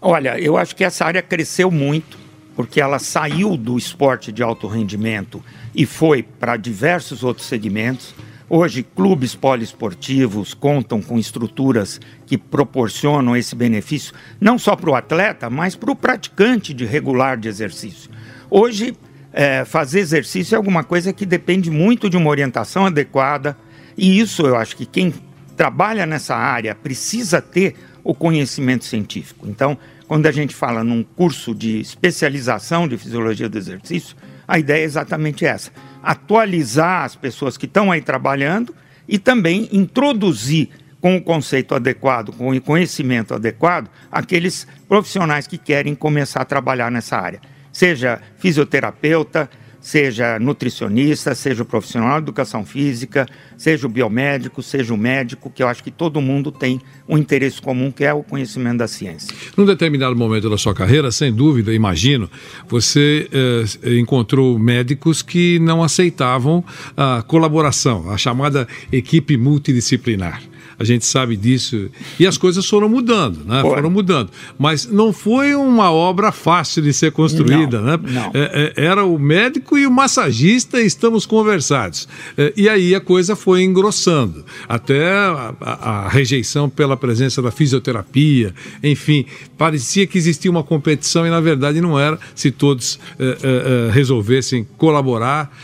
Olha, 0.00 0.38
eu 0.38 0.56
acho 0.56 0.76
que 0.76 0.84
essa 0.84 1.04
área 1.04 1.20
cresceu 1.20 1.68
muito 1.68 2.16
porque 2.54 2.80
ela 2.80 3.00
saiu 3.00 3.56
do 3.56 3.76
esporte 3.76 4.30
de 4.30 4.40
alto 4.40 4.68
rendimento 4.68 5.42
e 5.74 5.84
foi 5.84 6.22
para 6.22 6.56
diversos 6.56 7.24
outros 7.24 7.48
segmentos. 7.48 8.14
Hoje, 8.48 8.82
clubes 8.82 9.34
poliesportivos 9.34 10.52
contam 10.54 11.00
com 11.00 11.18
estruturas 11.18 12.00
que 12.26 12.36
proporcionam 12.36 13.36
esse 13.36 13.54
benefício, 13.54 14.12
não 14.40 14.58
só 14.58 14.76
para 14.76 14.90
o 14.90 14.94
atleta, 14.94 15.48
mas 15.48 15.74
para 15.74 15.90
o 15.90 15.96
praticante 15.96 16.74
de 16.74 16.84
regular 16.84 17.36
de 17.36 17.48
exercício. 17.48 18.10
Hoje, 18.50 18.94
é, 19.32 19.64
fazer 19.64 20.00
exercício 20.00 20.54
é 20.54 20.56
alguma 20.56 20.84
coisa 20.84 21.12
que 21.12 21.24
depende 21.24 21.70
muito 21.70 22.10
de 22.10 22.16
uma 22.16 22.28
orientação 22.28 22.86
adequada, 22.86 23.56
e 23.96 24.20
isso 24.20 24.46
eu 24.46 24.56
acho 24.56 24.76
que 24.76 24.84
quem 24.84 25.14
trabalha 25.56 26.04
nessa 26.04 26.34
área 26.34 26.74
precisa 26.74 27.40
ter 27.40 27.74
o 28.04 28.14
conhecimento 28.14 28.84
científico. 28.84 29.46
Então, 29.48 29.78
quando 30.08 30.26
a 30.26 30.32
gente 30.32 30.54
fala 30.54 30.84
num 30.84 31.02
curso 31.02 31.54
de 31.54 31.80
especialização 31.80 32.86
de 32.86 32.98
fisiologia 32.98 33.48
do 33.48 33.56
exercício, 33.56 34.16
a 34.52 34.58
ideia 34.58 34.82
é 34.82 34.84
exatamente 34.84 35.46
essa: 35.46 35.70
atualizar 36.02 37.04
as 37.04 37.16
pessoas 37.16 37.56
que 37.56 37.64
estão 37.64 37.90
aí 37.90 38.02
trabalhando 38.02 38.74
e 39.08 39.18
também 39.18 39.66
introduzir 39.72 40.68
com 41.00 41.16
o 41.16 41.22
conceito 41.22 41.74
adequado, 41.74 42.36
com 42.36 42.50
o 42.50 42.60
conhecimento 42.60 43.32
adequado, 43.32 43.88
aqueles 44.10 44.66
profissionais 44.86 45.46
que 45.46 45.56
querem 45.56 45.94
começar 45.94 46.42
a 46.42 46.44
trabalhar 46.44 46.90
nessa 46.90 47.16
área. 47.16 47.40
Seja 47.72 48.20
fisioterapeuta, 48.36 49.48
seja 49.82 50.38
nutricionista, 50.38 51.34
seja 51.34 51.64
o 51.64 51.66
profissional 51.66 52.20
de 52.20 52.24
educação 52.24 52.64
física, 52.64 53.26
seja 53.58 53.86
o 53.86 53.90
biomédico, 53.90 54.62
seja 54.62 54.94
o 54.94 54.96
médico, 54.96 55.50
que 55.50 55.62
eu 55.62 55.68
acho 55.68 55.82
que 55.82 55.90
todo 55.90 56.20
mundo 56.20 56.52
tem 56.52 56.80
um 57.08 57.18
interesse 57.18 57.60
comum, 57.60 57.90
que 57.90 58.04
é 58.04 58.14
o 58.14 58.22
conhecimento 58.22 58.78
da 58.78 58.86
ciência. 58.86 59.34
Num 59.56 59.66
determinado 59.66 60.14
momento 60.14 60.48
da 60.48 60.56
sua 60.56 60.72
carreira, 60.72 61.10
sem 61.10 61.32
dúvida, 61.32 61.74
imagino, 61.74 62.30
você 62.68 63.28
eh, 63.32 63.98
encontrou 63.98 64.56
médicos 64.56 65.20
que 65.20 65.58
não 65.58 65.82
aceitavam 65.82 66.64
a 66.96 67.22
colaboração, 67.26 68.08
a 68.08 68.16
chamada 68.16 68.68
equipe 68.92 69.36
multidisciplinar 69.36 70.51
a 70.82 70.84
gente 70.84 71.06
sabe 71.06 71.36
disso. 71.36 71.88
E 72.18 72.26
as 72.26 72.36
coisas 72.36 72.66
foram 72.68 72.88
mudando, 72.88 73.44
né? 73.44 73.62
Foram 73.62 73.88
mudando. 73.88 74.30
Mas 74.58 74.84
não 74.84 75.12
foi 75.12 75.54
uma 75.54 75.92
obra 75.92 76.32
fácil 76.32 76.82
de 76.82 76.92
ser 76.92 77.12
construída, 77.12 77.80
não, 77.80 77.86
né? 77.86 78.00
Não. 78.02 78.30
É, 78.34 78.74
é, 78.76 78.84
era 78.84 79.04
o 79.04 79.16
médico 79.16 79.78
e 79.78 79.86
o 79.86 79.90
massagista 79.92 80.80
e 80.80 80.86
estamos 80.86 81.24
conversados. 81.24 82.08
É, 82.36 82.52
e 82.56 82.68
aí 82.68 82.96
a 82.96 83.00
coisa 83.00 83.36
foi 83.36 83.62
engrossando. 83.62 84.44
Até 84.68 85.08
a, 85.08 85.54
a, 85.60 85.90
a, 85.90 86.08
rejeição 86.08 86.68
pela 86.68 86.96
presença 86.96 87.40
da 87.40 87.52
fisioterapia, 87.52 88.52
enfim, 88.82 89.24
parecia 89.56 90.04
que 90.04 90.18
existia 90.18 90.50
uma 90.50 90.64
competição 90.64 91.24
e 91.24 91.30
na 91.30 91.40
verdade 91.40 91.80
não 91.80 91.96
era. 91.98 92.18
Se 92.34 92.50
todos 92.50 92.98
é 93.20 93.92
resolvessem 93.92 94.66
colaborar, 94.76 95.56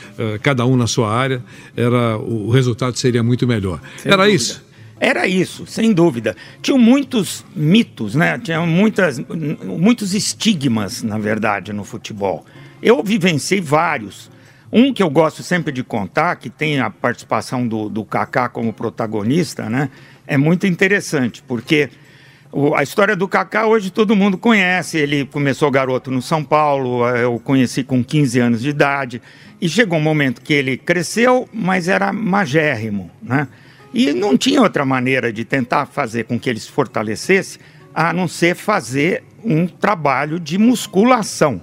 cada 0.42 0.64
um 0.64 0.76
na 0.76 0.86
sua 0.86 1.12
área, 1.12 1.42
era 1.76 2.16
o 2.18 2.50
resultado 2.50 2.96
seria 2.96 3.22
muito 3.22 3.48
melhor. 3.48 3.80
Sem 3.96 4.12
era 4.12 4.22
dúvida. 4.22 4.36
isso. 4.36 4.67
Era 5.00 5.26
isso, 5.26 5.66
sem 5.66 5.92
dúvida. 5.92 6.36
Tinham 6.60 6.78
muitos 6.78 7.44
mitos, 7.54 8.14
né? 8.14 8.38
Tinham 8.38 8.66
muitas, 8.66 9.18
muitos 9.18 10.14
estigmas, 10.14 11.02
na 11.02 11.18
verdade, 11.18 11.72
no 11.72 11.84
futebol. 11.84 12.44
Eu 12.82 13.02
vivenciei 13.02 13.60
vários. 13.60 14.30
Um 14.72 14.92
que 14.92 15.02
eu 15.02 15.08
gosto 15.08 15.42
sempre 15.42 15.72
de 15.72 15.82
contar, 15.82 16.36
que 16.36 16.50
tem 16.50 16.80
a 16.80 16.90
participação 16.90 17.66
do, 17.66 17.88
do 17.88 18.04
Kaká 18.04 18.48
como 18.48 18.72
protagonista, 18.72 19.70
né? 19.70 19.90
É 20.26 20.36
muito 20.36 20.66
interessante, 20.66 21.42
porque 21.46 21.88
o, 22.52 22.74
a 22.74 22.82
história 22.82 23.16
do 23.16 23.26
Kaká 23.26 23.66
hoje 23.66 23.90
todo 23.90 24.16
mundo 24.16 24.36
conhece. 24.36 24.98
Ele 24.98 25.24
começou 25.26 25.70
garoto 25.70 26.10
no 26.10 26.20
São 26.20 26.42
Paulo, 26.42 27.06
eu 27.08 27.36
o 27.36 27.40
conheci 27.40 27.82
com 27.82 28.02
15 28.02 28.40
anos 28.40 28.62
de 28.62 28.68
idade. 28.68 29.22
E 29.60 29.68
chegou 29.68 29.98
um 29.98 30.02
momento 30.02 30.40
que 30.42 30.52
ele 30.52 30.76
cresceu, 30.76 31.48
mas 31.52 31.88
era 31.88 32.12
magérrimo, 32.12 33.10
né? 33.22 33.48
E 33.92 34.12
não 34.12 34.36
tinha 34.36 34.62
outra 34.62 34.84
maneira 34.84 35.32
de 35.32 35.44
tentar 35.44 35.86
fazer 35.86 36.24
com 36.24 36.38
que 36.38 36.48
ele 36.48 36.60
se 36.60 36.70
fortalecesse 36.70 37.58
a 37.94 38.12
não 38.12 38.28
ser 38.28 38.54
fazer 38.54 39.24
um 39.44 39.66
trabalho 39.66 40.38
de 40.38 40.58
musculação. 40.58 41.60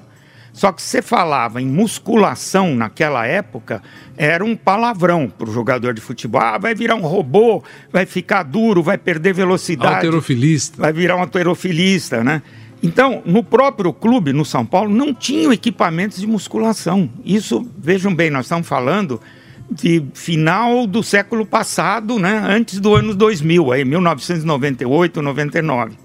Só 0.51 0.71
que 0.71 0.81
você 0.81 1.01
falava 1.01 1.61
em 1.61 1.67
musculação 1.67 2.75
naquela 2.75 3.27
época, 3.27 3.83
era 4.15 4.43
um 4.43 4.55
palavrão 4.55 5.29
para 5.29 5.49
o 5.49 5.53
jogador 5.53 5.93
de 5.93 5.99
futebol. 5.99 6.39
Ah, 6.39 6.57
vai 6.57 6.73
virar 6.73 6.95
um 6.95 7.01
robô, 7.01 7.61
vai 7.91 8.05
ficar 8.05 8.43
duro, 8.43 8.81
vai 8.81 8.97
perder 8.97 9.33
velocidade. 9.33 10.05
Alterofilista. 10.05 10.81
Vai 10.81 10.93
virar 10.93 11.17
um 11.17 11.19
alterofilista, 11.19 12.23
né? 12.23 12.41
Então, 12.81 13.21
no 13.25 13.43
próprio 13.43 13.91
clube, 13.91 14.31
no 14.31 14.45
São 14.45 14.65
Paulo, 14.65 14.93
não 14.93 15.13
tinham 15.13 15.51
equipamentos 15.51 16.19
de 16.19 16.27
musculação. 16.27 17.09
Isso, 17.25 17.69
vejam 17.77 18.15
bem, 18.15 18.29
nós 18.29 18.45
estamos 18.45 18.65
falando 18.65 19.19
de 19.69 20.03
final 20.13 20.85
do 20.85 21.01
século 21.01 21.45
passado, 21.45 22.19
né? 22.19 22.43
antes 22.47 22.79
do 22.79 22.95
ano 22.95 23.15
2000, 23.15 23.71
aí, 23.71 23.85
1998, 23.85 25.21
99. 25.21 25.97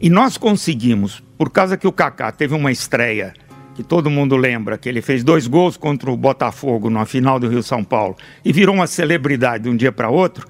E 0.00 0.10
nós 0.10 0.36
conseguimos, 0.36 1.22
por 1.38 1.50
causa 1.50 1.76
que 1.76 1.86
o 1.86 1.92
Kaká 1.92 2.32
teve 2.32 2.54
uma 2.54 2.70
estreia 2.70 3.34
que 3.74 3.82
todo 3.82 4.08
mundo 4.08 4.36
lembra, 4.36 4.78
que 4.78 4.88
ele 4.88 5.02
fez 5.02 5.22
dois 5.22 5.46
gols 5.46 5.76
contra 5.76 6.10
o 6.10 6.16
Botafogo 6.16 6.88
na 6.88 7.04
final 7.04 7.38
do 7.38 7.46
Rio 7.46 7.62
São 7.62 7.84
Paulo 7.84 8.16
e 8.42 8.50
virou 8.50 8.74
uma 8.74 8.86
celebridade 8.86 9.64
de 9.64 9.68
um 9.68 9.76
dia 9.76 9.92
para 9.92 10.08
outro, 10.08 10.48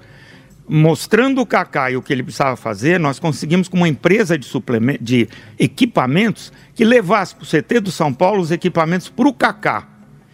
mostrando 0.67 1.41
o 1.41 1.45
Kaká 1.45 1.91
e 1.91 1.97
o 1.97 2.01
que 2.01 2.13
ele 2.13 2.23
precisava 2.23 2.55
fazer, 2.55 2.97
nós 2.97 3.19
conseguimos 3.19 3.67
com 3.67 3.75
uma 3.75 3.87
empresa 3.87 4.37
de, 4.37 4.49
de 5.01 5.27
equipamentos 5.59 6.53
que 6.73 6.85
levasse 6.85 7.35
para 7.35 7.43
o 7.43 7.47
CT 7.47 7.81
do 7.81 7.91
São 7.91 8.13
Paulo 8.13 8.41
os 8.41 8.49
equipamentos 8.49 9.09
para 9.09 9.27
o 9.27 9.33
Kaká. 9.33 9.87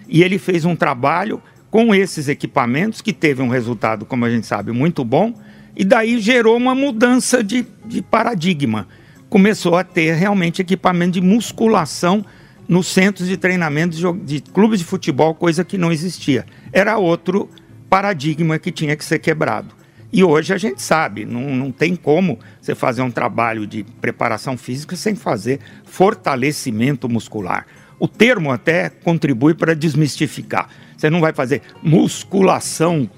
E 0.08 0.22
ele 0.22 0.38
fez 0.38 0.63
um 0.63 0.75
trabalho 0.75 1.41
com 1.74 1.96
esses 1.96 2.27
equipamentos 2.27 3.01
que 3.01 3.12
teve 3.12 3.42
um 3.42 3.48
resultado, 3.48 4.06
como 4.06 4.25
a 4.25 4.30
gente 4.30 4.46
sabe, 4.46 4.72
muito 4.72 5.03
bom, 5.03 5.34
e 5.75 5.84
daí 5.84 6.20
gerou 6.20 6.56
uma 6.56 6.75
mudança 6.75 7.44
de, 7.44 7.65
de 7.84 8.00
paradigma. 8.00 8.88
Começou 9.27 9.75
a 9.75 9.84
ter 9.84 10.13
realmente 10.13 10.62
equipamento 10.62 11.13
de 11.13 11.22
musculação 11.22 12.24
nos 12.68 12.86
centros 12.86 13.27
de 13.27 13.38
treinamento 13.38 13.98
de, 13.98 14.39
de 14.39 14.51
clubes 14.51 14.82
de 14.82 14.86
futebol, 14.86 15.34
coisa 15.34 15.63
que 15.63 15.75
não 15.75 15.92
existia. 15.92 16.46
Era 16.72 17.00
outro 17.00 17.50
paradigma 17.89 18.60
que 18.60 18.72
tinha 18.72 18.96
que 18.96 19.03
ser 19.03 19.18
quebrado. 19.18 19.74
E 20.12 20.24
hoje 20.24 20.53
a 20.53 20.60
gente 20.60 20.80
sabe, 20.80 21.25
não, 21.25 21.56
não 21.56 21.72
tem 21.72 21.96
como 21.96 22.38
você 22.62 22.75
fazer 22.75 23.01
um 23.01 23.10
trabalho 23.10 23.65
de 23.65 23.84
preparação 24.00 24.56
física 24.60 24.96
sem 24.96 25.15
fazer 25.15 25.60
fortalecimento 25.86 27.10
muscular. 27.10 27.65
O 27.98 28.08
termo 28.08 28.51
até 28.51 28.89
contribui 28.89 29.56
para 29.56 29.75
desmistificar. 29.75 30.70
Você 31.03 31.10
não 31.10 31.19
vai 31.19 31.33
fazer 31.33 31.62
musculação 31.81 33.10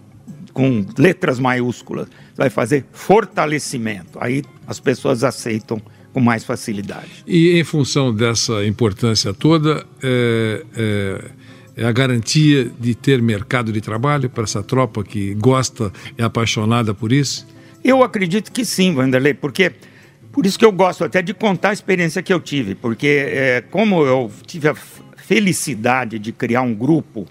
com 0.51 0.83
letras 0.97 1.37
maiúsculas, 1.39 2.07
você 2.07 2.35
vai 2.35 2.49
fazer 2.49 2.83
fortalecimento. 2.91 4.17
Aí 4.19 4.41
as 4.65 4.79
pessoas 4.79 5.23
aceitam 5.23 5.79
com 6.11 6.19
mais 6.19 6.43
facilidade. 6.43 7.23
E 7.27 7.59
em 7.59 7.63
função 7.63 8.11
dessa 8.11 8.65
importância 8.65 9.35
toda, 9.35 9.85
é, 10.01 10.65
é, 10.75 11.31
é, 11.77 11.85
a 11.85 11.91
garantia 11.91 12.71
de 12.79 12.95
ter 12.95 13.21
mercado 13.21 13.71
de 13.71 13.81
trabalho 13.81 14.31
para 14.31 14.45
essa 14.45 14.63
tropa 14.63 15.03
que 15.03 15.35
gosta, 15.35 15.93
é 16.17 16.23
apaixonada 16.23 16.91
por 16.91 17.11
isso? 17.11 17.45
Eu 17.83 18.01
acredito 18.01 18.51
que 18.51 18.65
sim, 18.65 18.95
Vanderlei, 18.95 19.35
porque 19.35 19.73
por 20.31 20.43
isso 20.43 20.57
que 20.57 20.65
eu 20.65 20.71
gosto 20.71 21.03
até 21.03 21.21
de 21.21 21.35
contar 21.35 21.69
a 21.69 21.73
experiência 21.73 22.23
que 22.23 22.33
eu 22.33 22.39
tive, 22.39 22.73
porque 22.73 23.27
é, 23.27 23.61
como 23.69 24.03
eu 24.03 24.31
tive 24.47 24.69
a 24.69 24.75
felicidade 25.15 26.17
de 26.17 26.31
criar 26.31 26.63
um 26.63 26.73
grupo 26.73 27.27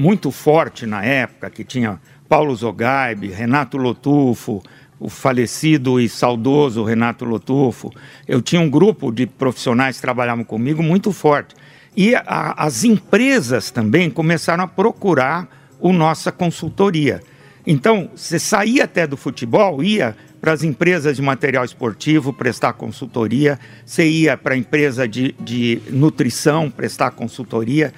muito 0.00 0.30
forte 0.30 0.86
na 0.86 1.04
época, 1.04 1.50
que 1.50 1.62
tinha 1.62 2.00
Paulo 2.26 2.56
Zogaib, 2.56 3.28
Renato 3.28 3.76
Lotufo, 3.76 4.62
o 4.98 5.10
falecido 5.10 6.00
e 6.00 6.08
saudoso 6.08 6.82
Renato 6.82 7.26
Lotufo. 7.26 7.92
Eu 8.26 8.40
tinha 8.40 8.62
um 8.62 8.70
grupo 8.70 9.12
de 9.12 9.26
profissionais 9.26 9.96
que 9.96 10.02
trabalhavam 10.02 10.42
comigo 10.42 10.82
muito 10.82 11.12
forte. 11.12 11.54
E 11.94 12.14
a, 12.14 12.54
as 12.56 12.82
empresas 12.82 13.70
também 13.70 14.08
começaram 14.08 14.64
a 14.64 14.66
procurar 14.66 15.46
o 15.78 15.92
nossa 15.92 16.32
consultoria. 16.32 17.20
Então, 17.66 18.10
você 18.16 18.38
saía 18.38 18.84
até 18.84 19.06
do 19.06 19.18
futebol, 19.18 19.84
ia 19.84 20.16
para 20.40 20.52
as 20.52 20.62
empresas 20.62 21.16
de 21.16 21.22
material 21.22 21.62
esportivo 21.62 22.32
prestar 22.32 22.72
consultoria, 22.72 23.58
você 23.84 24.08
ia 24.08 24.34
para 24.34 24.54
a 24.54 24.56
empresa 24.56 25.06
de, 25.06 25.34
de 25.38 25.82
nutrição 25.90 26.70
prestar 26.70 27.10
consultoria, 27.10 27.92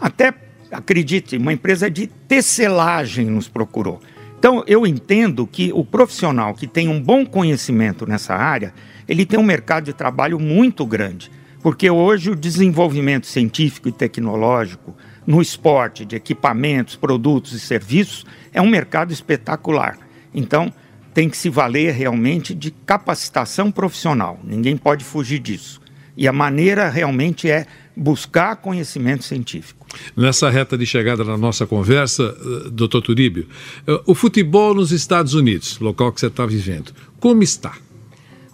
até, 0.00 0.32
acredite, 0.70 1.36
uma 1.36 1.52
empresa 1.52 1.90
de 1.90 2.06
tecelagem 2.06 3.26
nos 3.26 3.48
procurou. 3.48 4.00
Então, 4.38 4.62
eu 4.66 4.86
entendo 4.86 5.46
que 5.46 5.72
o 5.72 5.84
profissional 5.84 6.54
que 6.54 6.66
tem 6.66 6.88
um 6.88 7.00
bom 7.00 7.26
conhecimento 7.26 8.06
nessa 8.06 8.34
área, 8.34 8.72
ele 9.08 9.26
tem 9.26 9.38
um 9.38 9.42
mercado 9.42 9.84
de 9.84 9.92
trabalho 9.92 10.38
muito 10.38 10.86
grande. 10.86 11.30
Porque 11.60 11.90
hoje 11.90 12.30
o 12.30 12.36
desenvolvimento 12.36 13.26
científico 13.26 13.88
e 13.88 13.92
tecnológico 13.92 14.94
no 15.26 15.42
esporte, 15.42 16.04
de 16.04 16.14
equipamentos, 16.14 16.94
produtos 16.94 17.52
e 17.52 17.58
serviços, 17.58 18.24
é 18.52 18.62
um 18.62 18.68
mercado 18.68 19.12
espetacular. 19.12 19.98
Então, 20.32 20.72
tem 21.12 21.28
que 21.28 21.36
se 21.36 21.50
valer 21.50 21.92
realmente 21.92 22.54
de 22.54 22.70
capacitação 22.70 23.72
profissional. 23.72 24.38
Ninguém 24.44 24.76
pode 24.76 25.04
fugir 25.04 25.40
disso. 25.40 25.80
E 26.16 26.28
a 26.28 26.32
maneira 26.32 26.88
realmente 26.88 27.50
é 27.50 27.66
buscar 27.98 28.56
conhecimento 28.56 29.24
científico. 29.24 29.84
Nessa 30.16 30.48
reta 30.48 30.78
de 30.78 30.86
chegada 30.86 31.24
na 31.24 31.36
nossa 31.36 31.66
conversa, 31.66 32.22
eh, 32.22 32.70
doutor 32.70 33.02
Turíbio, 33.02 33.48
eh, 33.86 34.00
o 34.06 34.14
futebol 34.14 34.74
nos 34.74 34.92
Estados 34.92 35.34
Unidos, 35.34 35.78
local 35.80 36.12
que 36.12 36.20
você 36.20 36.28
está 36.28 36.46
vivendo, 36.46 36.92
como 37.18 37.42
está? 37.42 37.74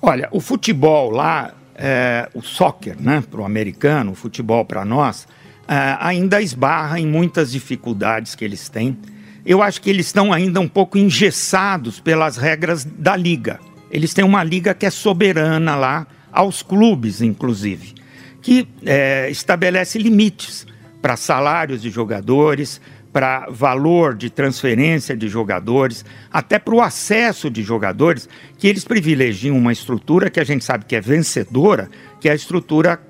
Olha, 0.01 0.29
o 0.33 0.41
futebol 0.41 1.11
lá, 1.11 1.55
é, 1.75 2.29
o 2.35 2.43
soccer, 2.43 2.97
né, 3.01 3.23
para 3.31 3.41
o 3.41 3.45
americano, 3.45 4.13
o 4.13 4.15
futebol 4.15 4.65
para 4.65 4.85
nós, 4.85 5.27
é, 5.67 5.97
ainda 5.99 6.41
esbarra 6.41 7.01
em 7.01 7.07
muitas 7.07 7.53
dificuldades 7.53 8.35
que 8.35 8.45
eles 8.45 8.69
têm. 8.69 8.97
Eu 9.45 9.63
acho 9.63 9.81
que 9.81 9.91
eles 9.91 10.07
estão 10.07 10.33
ainda 10.33 10.61
um 10.61 10.69
pouco 10.69 10.97
engessados 10.97 12.01
pelas 12.01 12.37
regras 12.37 12.85
da 12.85 13.17
liga. 13.17 13.61
Eles 13.91 14.15
têm 14.15 14.25
uma 14.25 14.45
liga 14.45 14.75
que 14.75 14.87
é 14.87 14.91
soberana 14.91 15.75
lá, 15.75 16.07
aos 16.33 16.63
clubes, 16.63 17.23
inclusive 17.23 18.04
que 18.45 18.69
é, 18.85 19.31
estabelece 19.31 19.99
limites 19.99 20.67
para 21.01 21.17
salários 21.17 21.81
de 21.81 21.89
jogadores, 21.89 22.79
para 23.11 23.47
valor 23.49 24.15
de 24.15 24.29
transferência 24.29 25.17
de 25.17 25.29
jogadores, 25.29 26.05
até 26.31 26.59
para 26.59 26.75
o 26.75 26.83
acesso 26.83 27.49
de 27.49 27.63
jogadores, 27.63 28.29
que 28.59 28.69
eles 28.69 28.85
privilegiam 28.85 29.57
uma 29.57 29.73
estrutura 29.73 30.29
que 30.29 30.39
a 30.39 30.45
gente 30.45 30.63
sabe 30.63 30.85
que 30.85 30.95
é 30.95 31.01
vencedora, 31.01 31.89
que 32.21 32.29
é 32.29 32.33
a 32.33 32.35
estrutura 32.35 33.01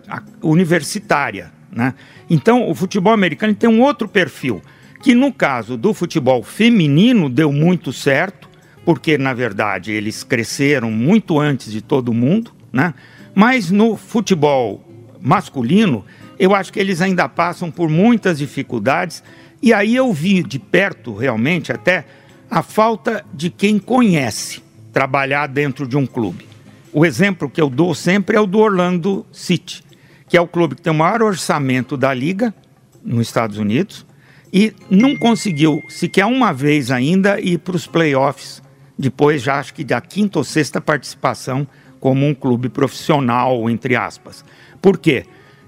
universitária. 0.41 1.53
Né? 1.73 1.95
Então, 2.31 2.71
o 2.71 2.75
futebol 2.75 3.13
americano 3.13 3.57
tem 3.57 3.69
um 3.69 3.83
outro 3.83 4.07
perfil, 4.07 4.63
que 5.03 5.17
no 5.17 5.33
caso 5.33 5.77
do 5.77 5.93
futebol 5.93 6.45
feminino 6.45 7.29
deu 7.29 7.51
muito 7.51 7.93
certo, 7.93 8.49
porque 8.85 9.19
na 9.19 9.35
verdade 9.35 9.91
eles 9.91 10.23
cresceram 10.23 10.93
muito 10.93 11.41
antes 11.41 11.73
de 11.73 11.83
todo 11.83 12.15
mundo, 12.15 12.53
né? 12.73 12.95
mas 13.35 13.73
no 13.73 13.97
futebol 13.97 14.94
masculino, 15.25 16.05
eu 16.39 16.55
acho 16.55 16.71
que 16.71 16.79
eles 16.79 17.01
ainda 17.01 17.27
passam 17.27 17.71
por 17.71 17.89
muitas 17.89 18.37
dificuldades. 18.37 19.25
E 19.63 19.73
aí 19.73 19.97
eu 19.97 20.13
vi 20.13 20.43
de 20.43 20.59
perto, 20.59 21.15
realmente, 21.15 21.73
até 21.73 22.05
a 22.51 22.63
falta 22.63 23.25
de 23.33 23.49
quem 23.49 23.79
conhece 23.79 24.63
trabalhar 24.93 25.47
dentro 25.47 25.89
de 25.89 25.97
um 25.97 26.05
clube. 26.05 26.47
O 26.93 27.07
exemplo 27.07 27.49
que 27.49 27.61
eu 27.61 27.71
dou 27.71 27.95
sempre 27.95 28.37
é 28.37 28.41
o 28.41 28.47
do 28.47 28.59
Orlando 28.59 29.25
City, 29.33 29.83
que 30.29 30.37
é 30.37 30.41
o 30.41 30.47
clube 30.47 30.75
que 30.75 30.83
tem 30.83 30.93
o 30.93 30.97
maior 30.97 31.23
orçamento 31.23 31.97
da 31.97 32.13
liga 32.13 32.55
nos 33.03 33.27
Estados 33.27 33.57
Unidos 33.57 34.05
e 34.53 34.75
não 34.91 35.17
conseguiu 35.17 35.83
sequer 35.89 36.27
uma 36.27 36.53
vez 36.53 36.91
ainda 36.91 37.41
ir 37.41 37.59
para 37.59 37.75
os 37.75 37.87
playoffs. 37.87 38.63
Depois, 38.97 39.43
já 39.43 39.59
acho 39.59 39.73
que 39.73 39.83
da 39.83 40.01
quinta 40.01 40.39
ou 40.39 40.45
sexta 40.45 40.81
participação 40.81 41.67
como 42.05 42.29
um 42.29 42.35
clube 42.35 42.69
profissional, 42.69 43.71
entre 43.71 43.97
aspas. 43.97 44.45
Por 44.83 44.99
quê? 44.99 45.25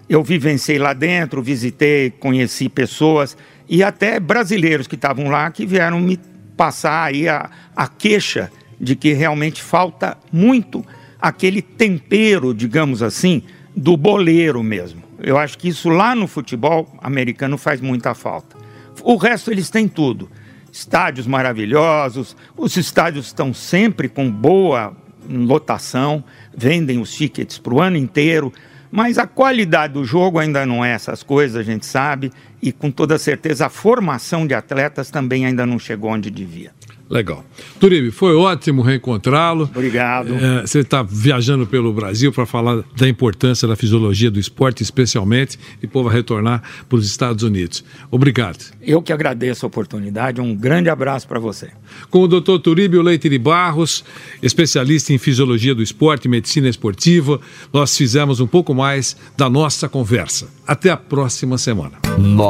Eu 0.06 0.22
vivenciei 0.22 0.78
lá 0.78 0.92
dentro, 0.92 1.42
visitei, 1.42 2.10
conheci 2.10 2.68
pessoas 2.68 3.34
e 3.66 3.82
até 3.82 4.20
brasileiros 4.20 4.86
que 4.86 4.96
estavam 4.96 5.30
lá 5.30 5.50
que 5.50 5.64
vieram 5.64 5.98
me 5.98 6.20
passar 6.54 7.04
aí 7.04 7.26
a, 7.26 7.48
a 7.74 7.88
queixa 7.88 8.52
de 8.78 8.94
que 8.94 9.14
realmente 9.14 9.62
falta 9.62 10.18
muito 10.30 10.84
aquele 11.18 11.62
tempero, 11.62 12.52
digamos 12.52 13.02
assim, 13.02 13.42
do 13.74 13.96
boleiro 13.96 14.62
mesmo. 14.62 15.02
Eu 15.18 15.38
acho 15.38 15.56
que 15.56 15.68
isso 15.68 15.88
lá 15.88 16.14
no 16.14 16.26
futebol 16.26 16.86
americano 17.00 17.56
faz 17.56 17.80
muita 17.80 18.14
falta. 18.14 18.58
O 19.02 19.16
resto 19.16 19.50
eles 19.50 19.70
têm 19.70 19.88
tudo. 19.88 20.28
Estádios 20.70 21.26
maravilhosos, 21.26 22.36
os 22.54 22.76
estádios 22.76 23.24
estão 23.24 23.54
sempre 23.54 24.06
com 24.06 24.30
boa 24.30 24.94
lotação, 25.28 26.22
vendem 26.56 26.98
os 26.98 27.12
tickets 27.12 27.58
para 27.58 27.74
o 27.74 27.80
ano 27.80 27.96
inteiro. 27.96 28.52
Mas 28.90 29.18
a 29.18 29.26
qualidade 29.26 29.94
do 29.94 30.04
jogo 30.04 30.38
ainda 30.38 30.64
não 30.64 30.84
é 30.84 30.92
essas 30.92 31.22
coisas, 31.22 31.56
a 31.56 31.62
gente 31.62 31.84
sabe. 31.84 32.32
E 32.66 32.72
com 32.72 32.90
toda 32.90 33.16
certeza 33.16 33.66
a 33.66 33.68
formação 33.68 34.46
de 34.46 34.52
atletas 34.52 35.10
também 35.10 35.46
ainda 35.46 35.64
não 35.64 35.78
chegou 35.78 36.10
onde 36.10 36.30
devia. 36.30 36.72
Legal. 37.08 37.44
Turibe, 37.78 38.10
foi 38.10 38.34
ótimo 38.34 38.82
reencontrá-lo. 38.82 39.64
Obrigado. 39.64 40.34
É, 40.34 40.62
você 40.62 40.80
está 40.80 41.04
viajando 41.04 41.64
pelo 41.64 41.92
Brasil 41.92 42.32
para 42.32 42.44
falar 42.44 42.82
da 42.96 43.08
importância 43.08 43.68
da 43.68 43.76
fisiologia 43.76 44.28
do 44.28 44.40
esporte, 44.40 44.82
especialmente, 44.82 45.56
e 45.78 45.82
depois 45.82 46.04
vai 46.04 46.16
retornar 46.16 46.62
para 46.88 46.98
os 46.98 47.06
Estados 47.06 47.44
Unidos. 47.44 47.84
Obrigado. 48.10 48.58
Eu 48.82 49.00
que 49.00 49.12
agradeço 49.12 49.64
a 49.64 49.68
oportunidade. 49.68 50.40
Um 50.40 50.54
grande 50.54 50.90
abraço 50.90 51.28
para 51.28 51.38
você. 51.38 51.70
Com 52.10 52.22
o 52.22 52.28
Dr. 52.28 52.58
Turíbio 52.60 53.02
Leite 53.02 53.28
de 53.28 53.38
Barros, 53.38 54.04
especialista 54.42 55.12
em 55.12 55.18
fisiologia 55.18 55.76
do 55.76 55.82
esporte 55.84 56.24
e 56.24 56.28
medicina 56.28 56.68
esportiva, 56.68 57.40
nós 57.72 57.96
fizemos 57.96 58.40
um 58.40 58.48
pouco 58.48 58.74
mais 58.74 59.16
da 59.36 59.48
nossa 59.48 59.88
conversa. 59.88 60.48
Até 60.66 60.90
a 60.90 60.96
próxima 60.96 61.56
semana. 61.56 62.00